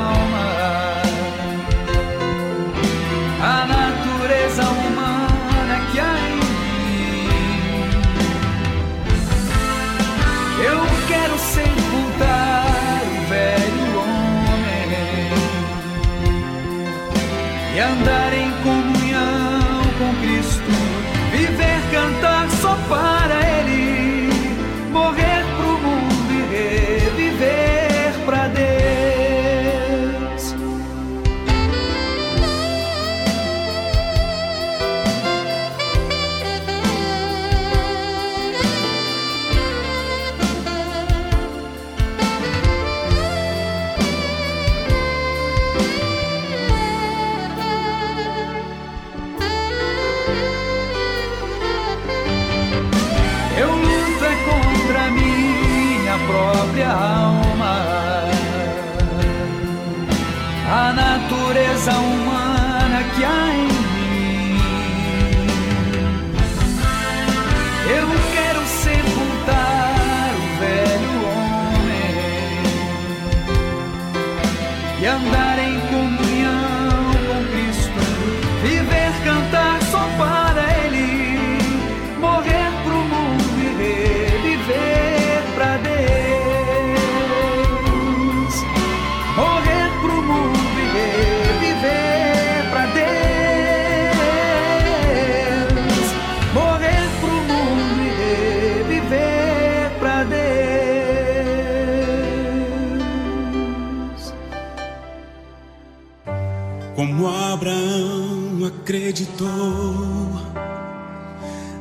acreditou 109.03 109.51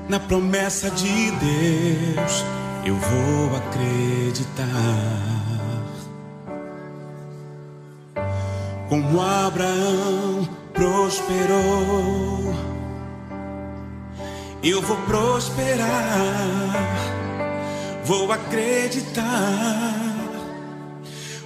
na 0.10 0.20
promessa 0.20 0.90
de 0.90 1.32
Deus, 1.32 2.44
eu 2.84 2.96
vou 2.96 3.56
acreditar. 3.58 4.66
Como 8.90 9.22
Abraão 9.22 10.50
prosperou, 10.74 12.56
eu 14.64 14.82
vou 14.82 14.98
prosperar, 15.04 15.88
vou 18.04 18.32
acreditar. 18.32 20.02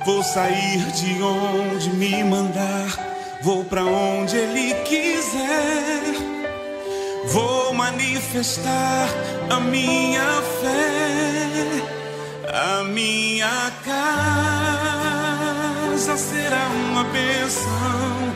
Vou 0.05 0.23
sair 0.23 0.85
de 0.91 1.19
onde 1.21 1.89
me 1.89 2.23
mandar, 2.23 2.95
vou 3.45 3.63
pra 3.63 3.85
onde 3.85 4.35
ele 4.35 4.73
quiser. 4.85 6.01
Vou 7.27 7.71
manifestar 7.75 9.07
a 9.51 9.59
minha 9.59 10.41
fé, 10.61 11.83
a 12.51 12.83
minha 12.85 13.71
casa 13.85 14.97
será 16.17 16.67
uma 16.89 17.03
bênção, 17.03 18.33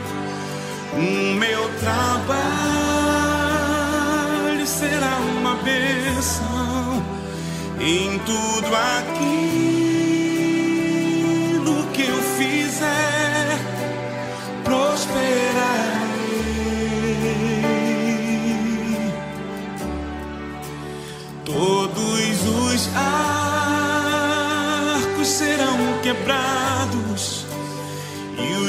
o 0.94 1.34
meu 1.34 1.68
trabalho 1.80 2.54
será 4.64 5.16
uma 5.38 5.56
bênção, 5.56 7.02
em 7.80 8.16
tudo 8.20 8.76
aquilo 8.76 9.69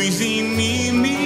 e 0.01 0.09
os 0.09 0.19
inimigos 0.19 1.21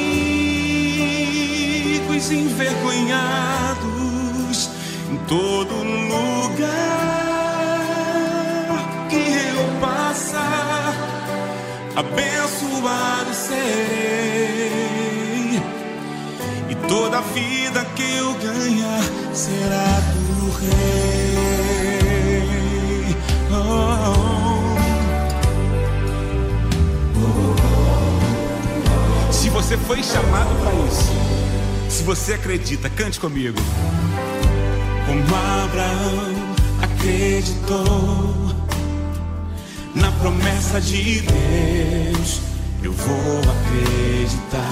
envergonhados 2.32 4.70
em 5.10 5.16
todo 5.28 5.74
lugar 5.74 6.66
que 9.10 9.16
eu 9.16 9.80
passar, 9.80 10.94
abençoado 11.96 13.34
serei 13.34 13.56
e 16.70 16.76
toda 16.88 17.18
a 17.20 17.22
vida 17.22 17.86
que 17.96 18.04
eu 18.18 18.34
ganhar 18.34 19.02
será 19.34 20.02
do 20.14 20.52
rei. 20.52 21.25
Você 29.66 29.78
foi 29.78 30.04
chamado 30.04 30.50
para 30.62 30.74
isso, 30.86 31.12
se 31.90 32.04
você 32.04 32.34
acredita, 32.36 32.88
cante 32.88 33.20
comigo. 33.20 33.58
Como 35.08 35.24
Abraão 35.64 36.36
acreditou 36.84 38.54
na 39.96 40.12
promessa 40.20 40.80
de 40.80 41.22
Deus, 41.22 42.42
eu 42.84 42.94
vou 42.94 43.40
acreditar. 43.40 44.70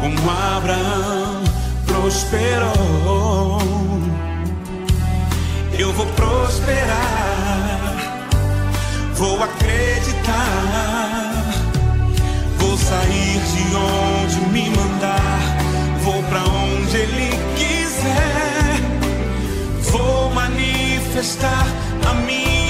Como 0.00 0.30
Abraão 0.30 1.44
prosperou, 1.86 3.60
eu 5.78 5.92
vou 5.92 6.06
prosperar, 6.06 7.31
vou 9.22 9.40
acreditar, 9.40 10.34
vou 12.58 12.76
sair 12.76 13.40
de 13.52 13.76
onde 13.76 14.50
me 14.50 14.68
mandar, 14.70 15.58
vou 16.02 16.20
pra 16.24 16.40
onde 16.40 16.96
Ele 16.96 17.30
quiser, 17.56 18.80
vou 19.92 20.28
manifestar 20.32 21.66
a 22.04 22.14
minha 22.14 22.61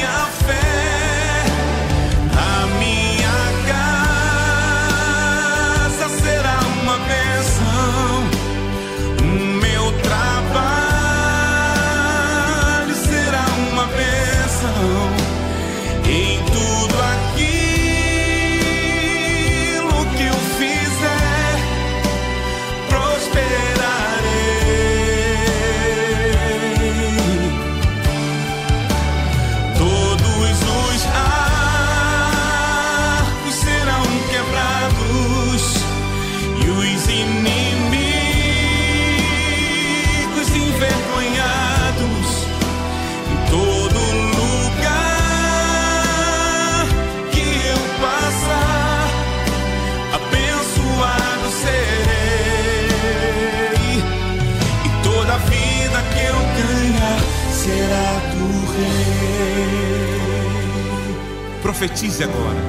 Profetize 61.82 62.22
agora. 62.22 62.62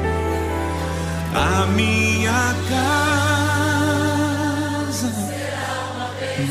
A 1.36 1.68
minha 1.68 2.56
casa, 4.88 5.14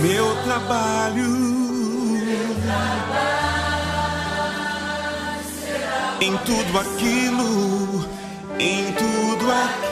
meu 0.00 0.36
trabalho. 0.44 1.42
Em 6.20 6.36
tudo 6.36 6.78
aquilo, 6.78 8.08
em 8.60 8.92
tudo 8.92 9.50
aquilo, 9.50 9.91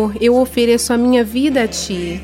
Senhor, 0.00 0.16
eu 0.20 0.36
ofereço 0.36 0.92
a 0.94 0.96
minha 0.96 1.22
vida 1.22 1.64
a 1.64 1.68
Ti. 1.68 2.22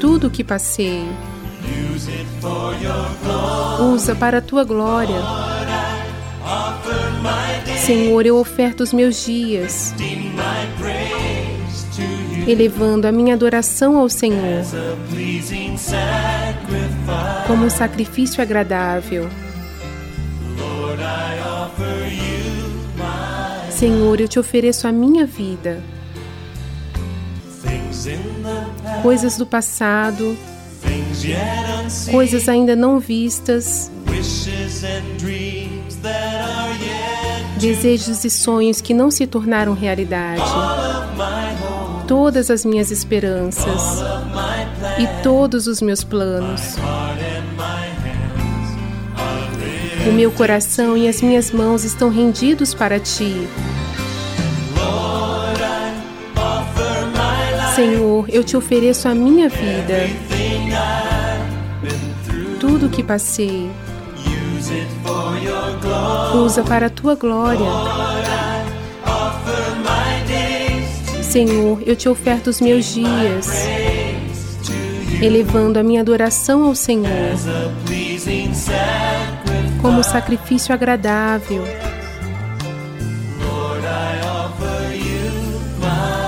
Tudo 0.00 0.28
o 0.28 0.30
que 0.30 0.42
passei, 0.42 1.06
usa 3.92 4.14
para 4.14 4.38
a 4.38 4.40
Tua 4.40 4.64
glória. 4.64 5.20
Senhor, 7.84 8.24
eu 8.24 8.36
oferto 8.38 8.82
os 8.82 8.94
meus 8.94 9.26
dias, 9.26 9.94
elevando 12.46 13.06
a 13.06 13.12
minha 13.12 13.34
adoração 13.34 13.98
ao 13.98 14.08
Senhor 14.08 14.64
como 17.46 17.66
um 17.66 17.70
sacrifício 17.70 18.42
agradável. 18.42 19.28
Senhor, 23.76 24.18
eu 24.22 24.26
te 24.26 24.38
ofereço 24.38 24.88
a 24.88 24.92
minha 24.92 25.26
vida. 25.26 25.82
Coisas 29.02 29.36
do 29.36 29.44
passado, 29.44 30.34
coisas 32.10 32.48
ainda 32.48 32.74
não 32.74 32.98
vistas, 32.98 33.90
desejos 37.60 38.24
e 38.24 38.30
sonhos 38.30 38.80
que 38.80 38.94
não 38.94 39.10
se 39.10 39.26
tornaram 39.26 39.74
realidade, 39.74 40.42
todas 42.08 42.50
as 42.50 42.64
minhas 42.64 42.90
esperanças 42.90 44.02
e 44.98 45.22
todos 45.22 45.66
os 45.66 45.82
meus 45.82 46.02
planos. 46.02 46.76
O 50.08 50.12
meu 50.12 50.30
coração 50.30 50.96
e 50.96 51.08
as 51.08 51.20
minhas 51.20 51.50
mãos 51.50 51.84
estão 51.84 52.08
rendidos 52.08 52.72
para 52.72 53.00
ti. 53.00 53.48
Senhor, 57.74 58.24
eu 58.28 58.44
te 58.44 58.56
ofereço 58.56 59.08
a 59.08 59.14
minha 59.14 59.48
vida. 59.48 60.08
Tudo 62.60 62.86
o 62.86 62.88
que 62.88 63.02
passei, 63.02 63.68
usa 66.34 66.62
para 66.62 66.86
a 66.86 66.90
tua 66.90 67.14
glória. 67.16 67.66
Senhor, 71.22 71.82
eu 71.84 71.96
te 71.96 72.08
oferto 72.08 72.48
os 72.48 72.60
meus 72.60 72.94
dias, 72.94 73.50
elevando 75.20 75.78
a 75.78 75.82
minha 75.82 76.00
adoração 76.00 76.64
ao 76.64 76.74
Senhor 76.74 77.10
como 79.80 80.02
sacrifício 80.02 80.74
agradável. 80.74 81.62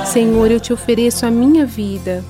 Senhor, 0.07 0.51
eu 0.51 0.59
te 0.59 0.73
ofereço 0.73 1.27
a 1.27 1.31
minha 1.31 1.66
vida. 1.66 2.25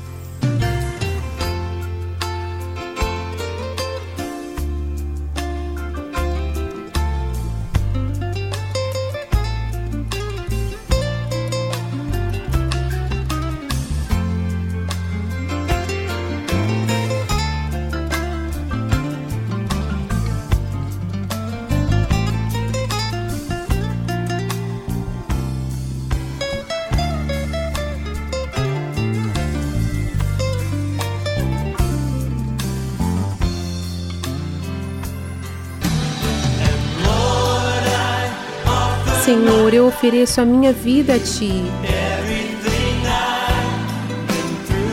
Ofereço 39.98 40.40
a 40.40 40.44
minha 40.44 40.72
vida 40.72 41.14
a 41.14 41.18
Ti. 41.18 41.64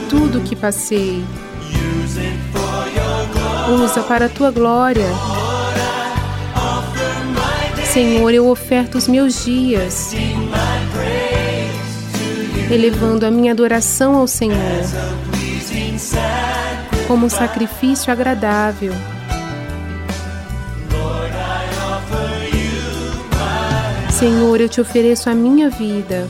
Tudo 0.10 0.42
que 0.42 0.56
passei, 0.56 1.24
usa 3.84 4.02
para 4.02 4.26
a 4.26 4.30
Tua 4.30 4.50
glória. 4.50 5.06
Senhor, 7.94 8.34
eu 8.34 8.50
oferto 8.50 8.98
os 8.98 9.08
meus 9.08 9.46
dias, 9.46 10.12
elevando 12.72 13.28
a 13.28 13.32
minha 13.32 13.52
adoração 13.52 14.16
ao 14.16 14.26
Senhor 14.26 14.58
como 17.08 17.28
um 17.28 17.30
sacrifício 17.30 18.12
agradável. 18.12 18.92
Senhor, 24.18 24.62
eu 24.62 24.70
te 24.70 24.80
ofereço 24.80 25.30
a 25.30 25.36
minha 25.36 25.70
vida. 25.70 26.26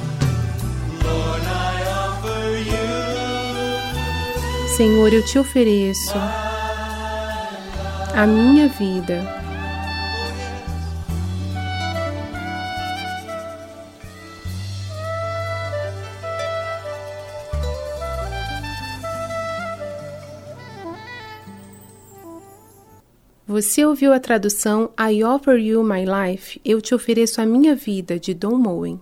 Senhor, 4.75 5.13
eu 5.13 5.23
te 5.23 5.37
ofereço 5.37 6.17
a 8.15 8.25
minha 8.25 8.67
vida. 8.69 9.34
Você 23.55 23.85
ouviu 23.85 24.11
a 24.11 24.19
tradução 24.19 24.89
I 24.99 25.23
Offer 25.23 25.57
You 25.57 25.81
My 25.81 26.03
Life, 26.03 26.59
Eu 26.65 26.81
Te 26.81 26.93
Ofereço 26.93 27.39
a 27.39 27.45
Minha 27.45 27.73
Vida, 27.73 28.19
de 28.19 28.33
Don 28.33 28.57
Moen. 28.57 28.99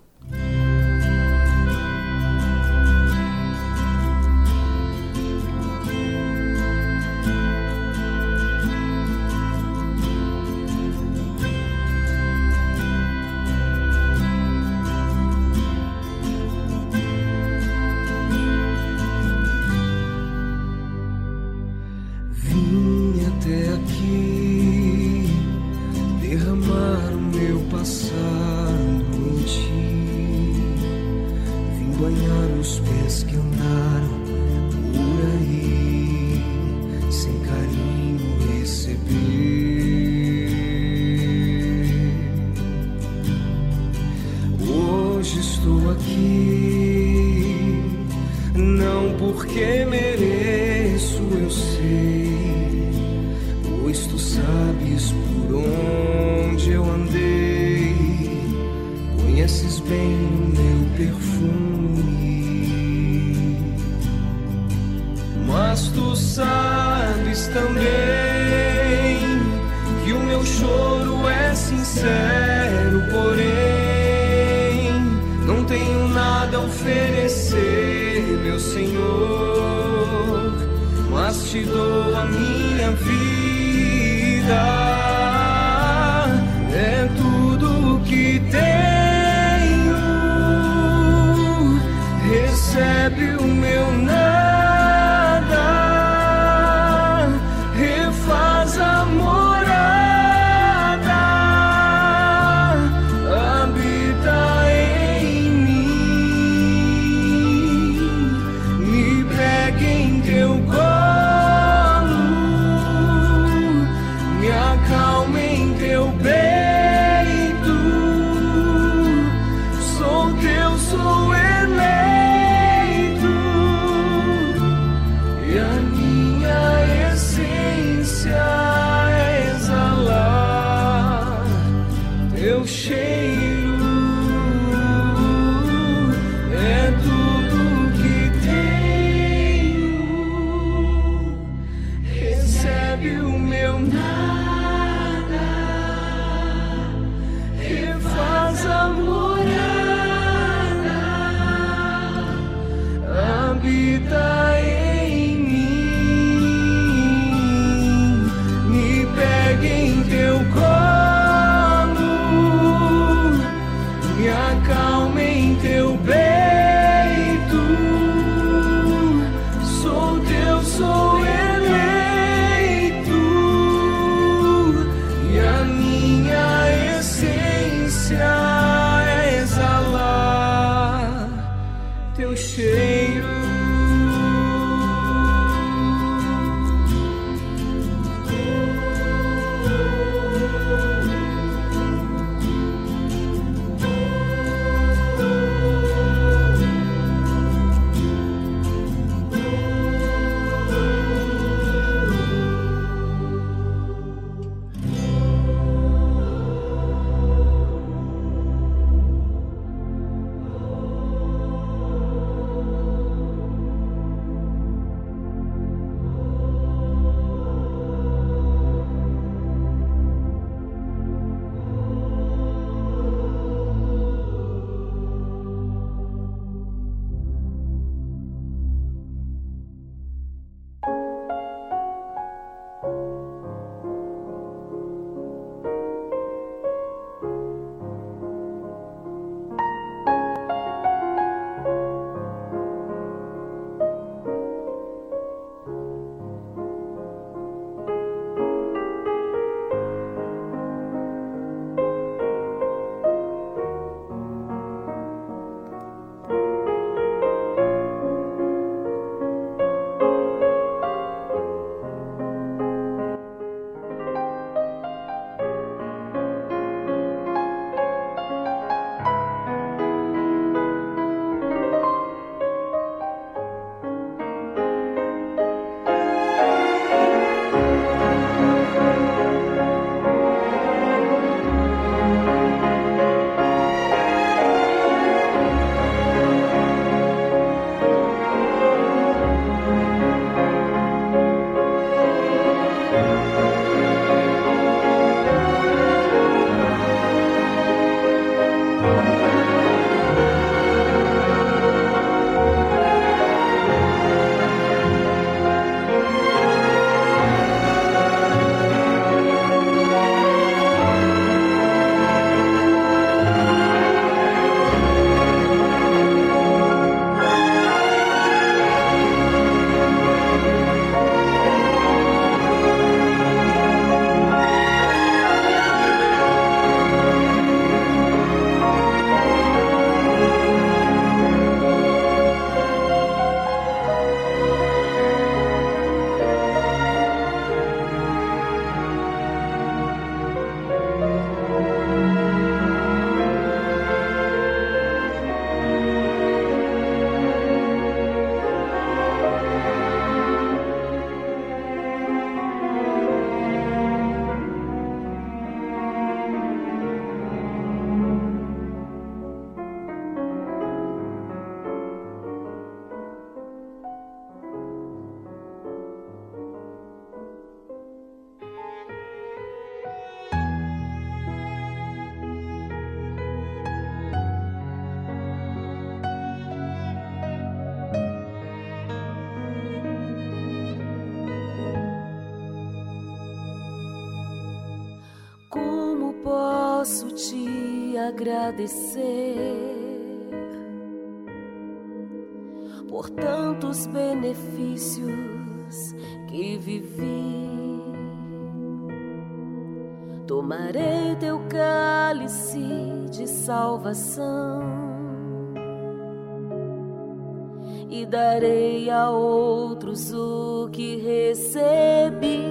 Darei 408.13 408.91
a 408.91 409.09
outros 409.09 410.13
o 410.13 410.69
que 410.71 410.97
recebi. 410.97 412.43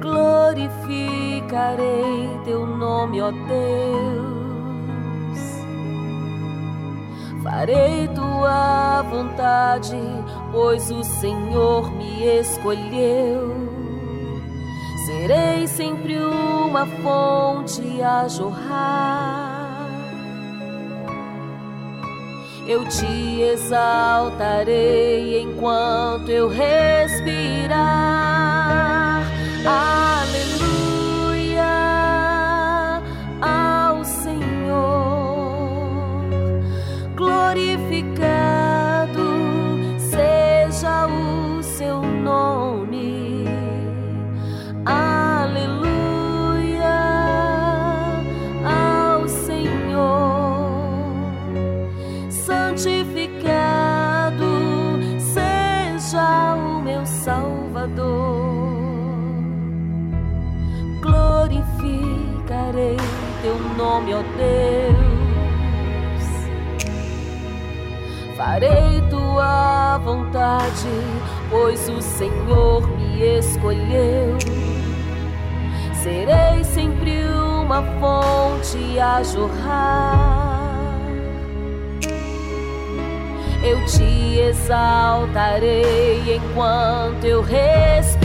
Glorificarei 0.00 0.70
teu 2.44 2.64
nome, 2.64 3.20
ó 3.20 3.32
Deus. 3.32 3.42
Farei 7.42 8.06
tua 8.14 9.02
vontade, 9.10 9.98
pois 10.52 10.92
o 10.92 11.02
Senhor 11.02 11.90
me 11.90 12.24
escolheu. 12.38 13.68
Serei 15.06 15.66
sempre 15.66 16.16
uma 16.18 16.86
fonte 16.86 18.00
a 18.00 18.28
jorrar 18.28 19.41
eu 22.66 22.84
te 22.84 23.42
exaltarei 23.42 25.40
enquanto 25.40 26.28
eu 26.30 26.48
respirar. 26.48 27.72
Aleluia 29.64 31.32
ao 33.40 34.04
Senhor, 34.04 35.42
glorificado 37.16 38.61
nome, 63.92 64.14
ó 64.14 64.22
Deus. 64.22 65.02
Farei 68.36 69.02
tua 69.10 69.98
vontade, 69.98 70.88
pois 71.50 71.88
o 71.88 72.00
Senhor 72.00 72.88
me 72.96 73.38
escolheu. 73.38 74.38
Serei 76.02 76.64
sempre 76.64 77.24
uma 77.24 77.82
fonte 78.00 78.98
a 78.98 79.22
jorrar 79.22 80.62
eu 83.64 83.78
te 83.86 84.40
exaltarei 84.40 86.34
enquanto 86.34 87.24
eu 87.24 87.40
respirar. 87.42 88.21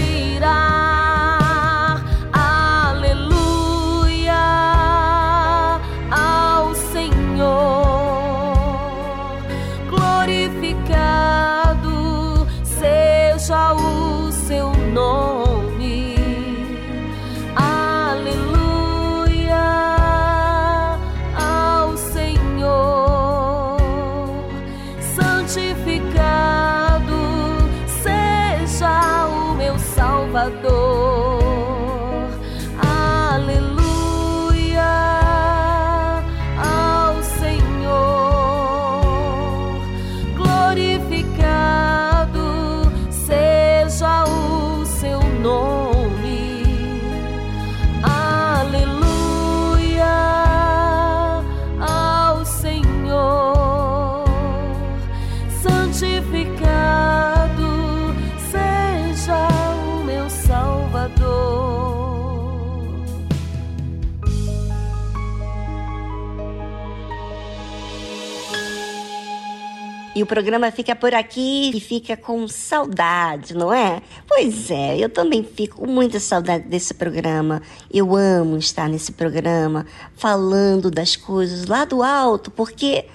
O 70.28 70.36
programa 70.38 70.70
fica 70.72 70.94
por 70.94 71.14
aqui 71.14 71.72
e 71.74 71.80
fica 71.80 72.18
com 72.18 72.49
saudade, 72.49 73.54
não 73.54 73.74
é? 73.74 74.02
Pois 74.28 74.70
é, 74.70 74.98
eu 74.98 75.08
também 75.08 75.41
fico 75.41 75.78
com 75.78 75.88
muita 75.88 76.20
saudade 76.20 76.66
desse 76.68 76.94
programa. 76.94 77.62
Eu 77.90 78.14
amo 78.14 78.58
estar 78.58 78.90
nesse 78.90 79.14
programa 79.14 79.86
falando 80.18 80.91
das 80.91 81.16
coisas 81.16 81.66
lá 81.66 81.86
do 81.86 82.04
alto, 82.04 82.52
porque 82.52 83.06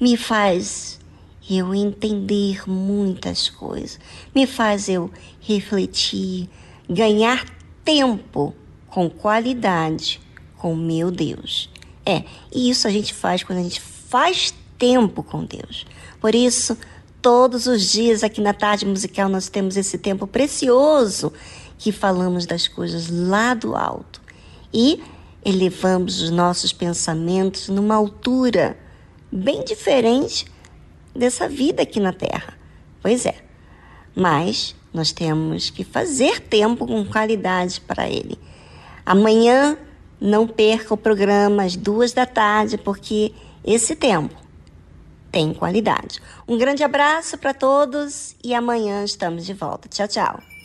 me 0.00 0.16
faz 0.16 0.98
eu 1.48 1.72
entender 1.72 2.68
muitas 2.68 3.48
coisas, 3.48 4.00
me 4.34 4.44
faz 4.44 4.88
eu 4.88 5.12
refletir, 5.40 6.50
ganhar 6.90 7.44
tempo 7.84 8.52
com 8.88 9.08
qualidade 9.08 10.20
com 10.56 10.74
meu 10.74 11.12
Deus. 11.12 11.70
É, 12.04 12.24
e 12.52 12.68
isso 12.68 12.88
a 12.88 12.90
gente 12.90 13.14
faz 13.14 13.44
quando 13.44 13.60
a 13.60 13.62
gente 13.62 13.80
faz 13.80 14.52
tempo 14.76 15.22
com 15.22 15.44
Deus. 15.44 15.86
Por 16.20 16.34
isso, 16.34 16.76
todos 17.22 17.66
os 17.66 17.90
dias 17.90 18.22
aqui 18.22 18.40
na 18.40 18.52
tarde 18.52 18.86
musical 18.86 19.28
nós 19.28 19.48
temos 19.48 19.76
esse 19.76 19.98
tempo 19.98 20.26
precioso 20.26 21.32
que 21.76 21.92
falamos 21.92 22.46
das 22.46 22.66
coisas 22.66 23.08
lá 23.08 23.54
do 23.54 23.76
alto 23.76 24.20
e 24.72 25.02
elevamos 25.44 26.20
os 26.20 26.30
nossos 26.30 26.72
pensamentos 26.72 27.68
numa 27.68 27.94
altura 27.94 28.76
bem 29.30 29.64
diferente 29.64 30.46
dessa 31.14 31.48
vida 31.48 31.82
aqui 31.82 32.00
na 32.00 32.12
Terra. 32.12 32.54
Pois 33.00 33.24
é, 33.24 33.36
mas 34.14 34.74
nós 34.92 35.12
temos 35.12 35.70
que 35.70 35.84
fazer 35.84 36.40
tempo 36.40 36.86
com 36.86 37.04
qualidade 37.04 37.80
para 37.80 38.08
ele. 38.08 38.38
Amanhã 39.06 39.78
não 40.20 40.46
perca 40.46 40.92
o 40.92 40.96
programa 40.96 41.62
às 41.62 41.76
duas 41.76 42.12
da 42.12 42.26
tarde, 42.26 42.76
porque 42.76 43.32
esse 43.64 43.94
tempo 43.94 44.47
tem 45.38 45.54
qualidade. 45.54 46.20
Um 46.48 46.58
grande 46.58 46.82
abraço 46.82 47.38
para 47.38 47.54
todos 47.54 48.34
e 48.42 48.52
amanhã 48.52 49.04
estamos 49.04 49.46
de 49.46 49.54
volta. 49.54 49.88
Tchau, 49.88 50.08
tchau. 50.08 50.57